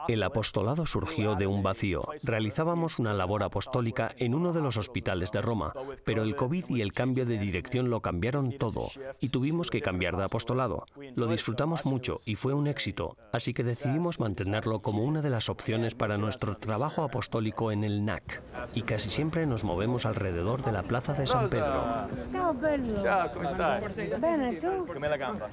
El 0.08 0.22
apostolado 0.22 0.86
surgió 0.86 1.34
de 1.34 1.46
un 1.46 1.62
vacío. 1.62 2.06
Realizábamos 2.22 2.98
una 2.98 3.12
labor 3.12 3.42
apostólica 3.42 4.12
en 4.18 4.34
uno 4.34 4.52
de 4.52 4.60
los 4.60 4.76
hospitales 4.76 5.32
de 5.32 5.42
Roma, 5.42 5.72
pero 6.04 6.22
el 6.22 6.36
COVID 6.36 6.66
y 6.68 6.80
el 6.80 6.92
cambio 6.92 7.26
de 7.26 7.38
dirección 7.38 7.90
lo 7.90 8.00
cambiaron 8.00 8.52
todo 8.52 8.88
y 9.20 9.30
tuvimos 9.30 9.70
que 9.70 9.80
cambiar 9.80 10.16
de 10.16 10.24
apostolado. 10.24 10.86
Lo 11.16 11.26
disfrutamos 11.26 11.84
mucho 11.84 12.20
y 12.24 12.34
fue 12.34 12.54
un 12.54 12.66
éxito, 12.66 13.16
así 13.32 13.52
que 13.52 13.64
decidimos 13.64 14.20
mantenerlo 14.20 14.80
como 14.80 15.02
una 15.04 15.22
de 15.22 15.30
las 15.30 15.48
opciones 15.48 15.94
para 15.94 16.18
nuestro 16.18 16.56
trabajo 16.56 17.02
apostólico 17.02 17.72
en 17.72 17.84
el 17.84 18.04
NAC. 18.04 18.42
Y 18.74 18.82
casi 18.82 19.10
siempre 19.10 19.46
nos 19.46 19.64
movemos 19.64 20.06
alrededor 20.06 20.62
de 20.62 20.72
la 20.72 20.82
Plaza 20.82 21.14
de 21.14 21.26
San 21.26 21.48
Pedro. 21.48 21.84
Ciao 22.30 22.54
bello. 22.54 23.02
Ciao, 23.02 23.32
come 23.32 23.48
stai? 23.48 23.80
Bene 24.20 24.54
tu? 24.60 24.86
Com'è 24.86 25.08
la 25.08 25.16
gamba? 25.16 25.48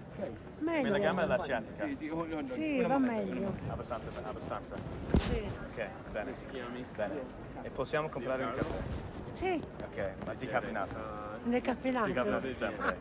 Come 0.60 0.90
la 0.90 1.00
gamba 1.00 1.24
e 1.24 1.28
la 1.28 1.40
sciatica? 1.40 1.88
Sì, 2.54 2.82
va 2.82 3.00
meglio. 3.00 3.52
Abbastanza, 3.70 4.11
abbastanza. 4.24 4.76
Sì. 5.18 5.50
Ok, 5.72 5.88
bene. 6.12 6.34
Bene. 6.96 7.22
E 7.64 7.70
possiamo 7.70 8.10
comprare 8.10 8.44
un 8.44 8.54
caffè? 8.56 8.78
Sì, 9.34 9.62
Ok, 9.84 10.14
ma 10.26 10.34
decaffeinato. 10.34 10.96
decaffeinato. 11.44 12.08
Decaffeinato 12.08 12.54
sempre. 12.54 12.98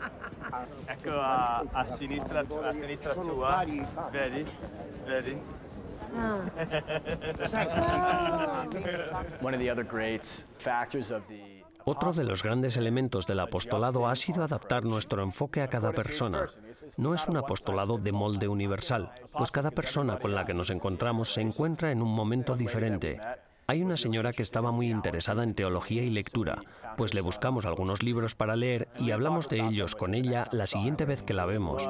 Ecco 0.87 1.21
a, 1.21 1.65
a 1.71 1.85
sinistra, 1.87 2.41
a 2.41 2.73
sinistra 2.73 3.15
tua. 3.15 3.65
Vedi? 4.11 4.47
Vedi? 5.05 5.41
Ah. 6.17 6.39
One 9.41 9.55
of 9.55 9.61
the 9.61 9.71
other 9.71 9.85
great 9.85 10.45
factors 10.59 11.11
of 11.11 11.27
the 11.29 11.50
Otro 11.91 12.13
de 12.13 12.23
los 12.23 12.45
grandes 12.45 12.77
elementos 12.77 13.27
del 13.27 13.41
apostolado 13.41 14.07
ha 14.07 14.15
sido 14.15 14.45
adaptar 14.45 14.85
nuestro 14.85 15.25
enfoque 15.25 15.61
a 15.61 15.67
cada 15.67 15.91
persona. 15.91 16.47
No 16.99 17.15
es 17.17 17.27
un 17.27 17.37
apostolado 17.37 17.99
de 17.99 18.13
molde 18.13 18.47
universal, 18.47 19.11
pues 19.37 19.51
cada 19.51 19.73
persona 19.73 20.17
con 20.21 20.33
la 20.33 20.45
que 20.45 20.55
nos 20.55 20.71
encontramos 20.71 21.33
se 21.33 21.41
encuentra 21.41 21.91
en 21.91 22.01
un 22.01 22.15
momento 22.15 22.55
diferente. 22.55 23.19
Hay 23.67 23.83
una 23.83 23.97
señora 23.97 24.33
que 24.33 24.43
estaba 24.43 24.71
muy 24.71 24.89
interesada 24.89 25.43
en 25.43 25.55
teología 25.55 26.05
y 26.05 26.11
lectura, 26.11 26.63
pues 26.97 27.13
le 27.13 27.23
buscamos 27.23 27.67
algunos 27.67 28.05
libros 28.05 28.37
para 28.37 28.55
leer 28.55 28.87
y 29.01 29.11
hablamos 29.11 29.49
de 29.49 29.59
ellos 29.59 29.97
con 29.97 30.15
ella 30.15 30.47
la 30.53 30.69
siguiente 30.69 31.05
vez 31.05 31.25
que 31.25 31.35
la 31.35 31.45
vemos. 31.45 31.89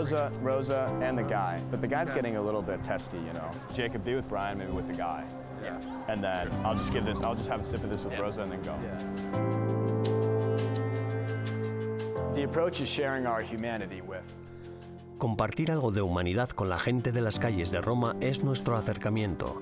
Rosa, 0.00 0.32
Rosa, 0.40 0.98
and 1.02 1.18
the 1.18 1.22
guy, 1.22 1.60
but 1.70 1.82
the 1.82 1.86
guy's 1.86 2.08
getting 2.08 2.36
a 2.36 2.42
little 2.42 2.62
bit 2.62 2.82
testy, 2.82 3.18
you 3.18 3.34
know. 3.34 3.50
Jacob, 3.74 4.02
be 4.02 4.14
with 4.14 4.26
Brian, 4.30 4.56
maybe 4.56 4.72
with 4.72 4.86
the 4.86 4.94
guy. 4.94 5.26
Yeah. 5.62 5.78
And 6.08 6.24
then 6.24 6.50
I'll 6.64 6.74
just 6.74 6.90
give 6.90 7.04
this. 7.04 7.20
I'll 7.20 7.34
just 7.34 7.50
have 7.50 7.60
a 7.60 7.64
sip 7.64 7.84
of 7.84 7.90
this 7.90 8.02
with 8.02 8.18
Rosa, 8.18 8.40
and 8.40 8.50
then 8.50 8.62
go. 8.62 8.74
The 12.34 12.44
approach 12.44 12.80
is 12.80 12.88
sharing 12.88 13.26
our 13.26 13.42
humanity 13.42 14.00
with 14.00 14.24
Compartir 15.18 15.70
algo 15.70 15.90
de 15.90 16.00
humanidad 16.00 16.48
con 16.48 16.70
la 16.70 16.78
gente 16.78 17.12
de 17.12 17.20
las 17.20 17.38
calles 17.38 17.70
de 17.70 17.82
Roma 17.82 18.16
es 18.20 18.42
nuestro 18.42 18.78
acercamiento. 18.78 19.60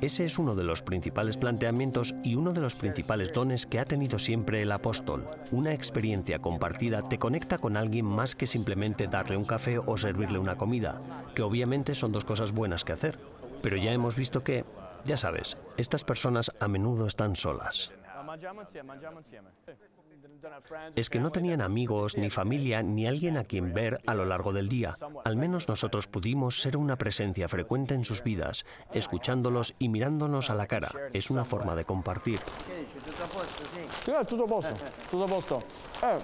Ese 0.00 0.24
es 0.24 0.38
uno 0.38 0.54
de 0.54 0.64
los 0.64 0.82
principales 0.82 1.36
planteamientos 1.36 2.14
y 2.22 2.34
uno 2.34 2.52
de 2.52 2.60
los 2.60 2.74
principales 2.74 3.32
dones 3.32 3.66
que 3.66 3.80
ha 3.80 3.84
tenido 3.84 4.18
siempre 4.18 4.62
el 4.62 4.72
apóstol. 4.72 5.26
Una 5.52 5.72
experiencia 5.72 6.38
compartida 6.38 7.08
te 7.08 7.18
conecta 7.18 7.58
con 7.58 7.76
alguien 7.76 8.06
más 8.06 8.34
que 8.34 8.46
simplemente 8.46 9.06
darle 9.06 9.36
un 9.36 9.44
café 9.44 9.78
o 9.78 9.96
servirle 9.96 10.38
una 10.38 10.56
comida, 10.56 11.00
que 11.34 11.42
obviamente 11.42 11.94
son 11.94 12.12
dos 12.12 12.24
cosas 12.24 12.52
buenas 12.52 12.84
que 12.84 12.92
hacer. 12.92 13.18
Pero 13.62 13.76
ya 13.76 13.92
hemos 13.92 14.16
visto 14.16 14.42
que, 14.42 14.64
ya 15.04 15.16
sabes, 15.16 15.56
estas 15.76 16.04
personas 16.04 16.50
a 16.60 16.68
menudo 16.68 17.06
están 17.06 17.36
solas. 17.36 17.92
Es 20.94 21.10
que 21.10 21.18
no 21.18 21.30
tenían 21.30 21.60
amigos, 21.60 22.16
ni 22.16 22.30
familia, 22.30 22.82
ni 22.82 23.06
alguien 23.06 23.36
a 23.36 23.44
quien 23.44 23.72
ver 23.72 24.00
a 24.06 24.14
lo 24.14 24.24
largo 24.24 24.52
del 24.52 24.68
día. 24.68 24.94
Al 25.24 25.36
menos 25.36 25.68
nosotros 25.68 26.06
pudimos 26.06 26.60
ser 26.60 26.76
una 26.76 26.96
presencia 26.96 27.48
frecuente 27.48 27.94
en 27.94 28.04
sus 28.04 28.22
vidas, 28.22 28.64
escuchándolos 28.92 29.74
y 29.78 29.88
mirándonos 29.88 30.50
a 30.50 30.54
la 30.54 30.66
cara. 30.66 30.88
Es 31.12 31.30
una 31.30 31.44
forma 31.44 31.74
de 31.74 31.84
compartir. 31.84 32.40
Eh, 36.02 36.18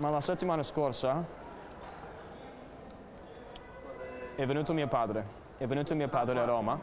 la 0.00 0.20
settimana 0.20 0.62
scorsa 0.62 1.24
è 4.36 4.46
venuto 4.46 4.72
mio 4.72 4.88
padre, 4.88 5.24
è 5.58 5.66
venuto 5.66 5.94
mio 5.94 6.08
padre 6.08 6.38
a 6.38 6.44
Roma 6.44 6.80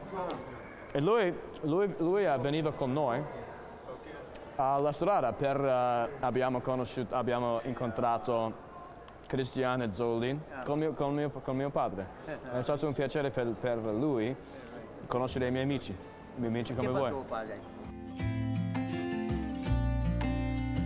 e 0.95 1.01
lui, 1.01 1.34
lui, 1.63 1.93
lui 1.97 2.25
con 2.78 2.93
alla 4.56 4.91
strada 4.91 5.34
per, 5.34 5.60
eh, 5.60 6.10
abbiamo 6.20 6.62
conosciuto, 6.62 7.15
abbiamo 7.15 7.62
incontrato 7.63 8.63
Cristiano 9.28 9.91
Zolli 9.91 10.39
con 10.63 10.80
mio, 10.80 10.94
con 10.94 11.13
mio- 11.13 11.30
con 11.30 11.56
mio 11.56 11.70
padre. 11.70 12.08
È 12.26 12.62
stato 12.62 12.88
un 12.88 12.94
piacere 12.94 13.32
per, 13.32 13.48
per 13.54 13.78
lui 13.78 14.36
conoscere 15.08 15.48
i 15.48 15.52
miei 15.52 15.63
amici, 15.63 15.91
i 15.91 16.39
miei 16.39 16.50
amici 16.52 16.74
come 16.74 16.89
voi. 16.89 17.13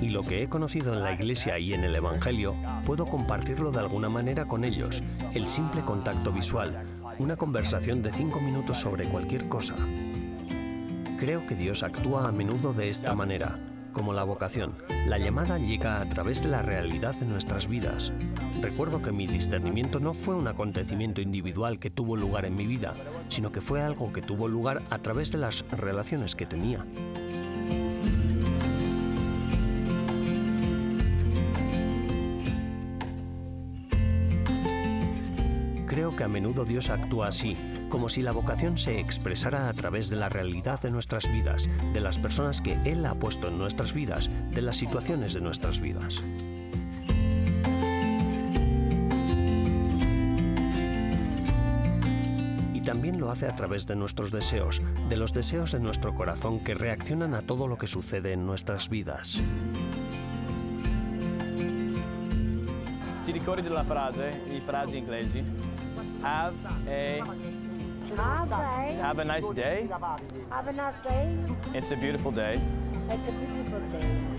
Y 0.01 0.11
lo 0.11 0.23
que 0.23 0.41
he 0.41 0.47
conocido 0.47 0.93
en 0.93 1.03
la 1.03 1.11
iglesia 1.11 1.59
y 1.59 1.73
en 1.73 1.83
el 1.83 1.93
Evangelio, 1.93 2.55
puedo 2.85 3.05
compartirlo 3.05 3.69
de 3.69 3.79
alguna 3.79 4.07
manera 4.07 4.45
con 4.45 4.63
ellos. 4.63 5.03
El 5.33 5.49
simple 5.49 5.81
contacto 5.81 6.31
visual, 6.31 6.85
una 7.17 7.35
conversación 7.35 8.01
de 8.01 8.13
cinco 8.13 8.39
minutos 8.39 8.77
sobre 8.77 9.03
cualquier 9.09 9.49
cosa. 9.49 9.75
Creo 11.19 11.45
que 11.45 11.53
Dios 11.53 11.83
actúa 11.83 12.29
a 12.29 12.31
menudo 12.31 12.71
de 12.71 12.87
esta 12.87 13.13
manera, 13.13 13.59
como 13.91 14.13
la 14.13 14.23
vocación. 14.23 14.75
La 15.05 15.17
llamada 15.17 15.57
llega 15.57 15.99
a 15.99 16.07
través 16.07 16.41
de 16.41 16.47
la 16.47 16.61
realidad 16.61 17.13
de 17.15 17.25
nuestras 17.25 17.67
vidas. 17.67 18.13
Recuerdo 18.61 19.01
que 19.01 19.11
mi 19.11 19.27
discernimiento 19.27 19.99
no 19.99 20.13
fue 20.13 20.35
un 20.35 20.47
acontecimiento 20.47 21.19
individual 21.19 21.77
que 21.77 21.89
tuvo 21.89 22.15
lugar 22.15 22.45
en 22.45 22.55
mi 22.55 22.65
vida, 22.65 22.93
sino 23.27 23.51
que 23.51 23.59
fue 23.59 23.81
algo 23.81 24.13
que 24.13 24.21
tuvo 24.21 24.47
lugar 24.47 24.81
a 24.89 24.99
través 24.99 25.33
de 25.33 25.39
las 25.39 25.65
relaciones 25.71 26.37
que 26.37 26.45
tenía. 26.45 26.85
Que 36.19 36.25
a 36.25 36.27
menudo 36.27 36.65
Dios 36.65 36.89
actúa 36.89 37.29
así, 37.29 37.55
como 37.87 38.09
si 38.09 38.21
la 38.21 38.33
vocación 38.33 38.77
se 38.77 38.99
expresara 38.99 39.69
a 39.69 39.73
través 39.73 40.09
de 40.09 40.17
la 40.17 40.27
realidad 40.27 40.81
de 40.81 40.91
nuestras 40.91 41.31
vidas, 41.31 41.69
de 41.93 42.01
las 42.01 42.19
personas 42.19 42.59
que 42.59 42.73
Él 42.83 43.05
ha 43.05 43.15
puesto 43.15 43.47
en 43.47 43.57
nuestras 43.57 43.93
vidas, 43.93 44.29
de 44.51 44.61
las 44.61 44.75
situaciones 44.75 45.33
de 45.33 45.39
nuestras 45.39 45.79
vidas. 45.79 46.21
Y 52.73 52.81
también 52.81 53.17
lo 53.17 53.31
hace 53.31 53.45
a 53.45 53.55
través 53.55 53.87
de 53.87 53.95
nuestros 53.95 54.29
deseos, 54.29 54.81
de 55.07 55.15
los 55.15 55.31
deseos 55.31 55.71
de 55.71 55.79
nuestro 55.79 56.13
corazón 56.15 56.59
que 56.59 56.73
reaccionan 56.73 57.33
a 57.33 57.43
todo 57.43 57.65
lo 57.65 57.77
que 57.77 57.87
sucede 57.87 58.33
en 58.33 58.45
nuestras 58.45 58.89
vidas. 58.89 59.41
Ti 63.23 63.31
ricordi 63.31 63.61
della 63.61 63.83
frase, 63.83 64.41
le 64.49 64.59
frasi 64.59 64.97
inglesi? 64.97 65.68
Have 66.21 66.55
a, 66.87 67.21
Have 68.15 68.51
a, 68.51 68.55
have 69.01 69.19
a 69.19 69.25
nice 69.25 69.49
day. 69.51 69.87
have 70.49 70.67
a 70.67 70.73
nice 70.73 70.93
day. 71.03 71.37
It's 71.73 71.91
a 71.91 71.95
beautiful 71.95 72.31
day. 72.31 72.59
It's 73.09 73.27
a 73.27 73.31
beautiful 73.31 73.79
day. 73.79 74.38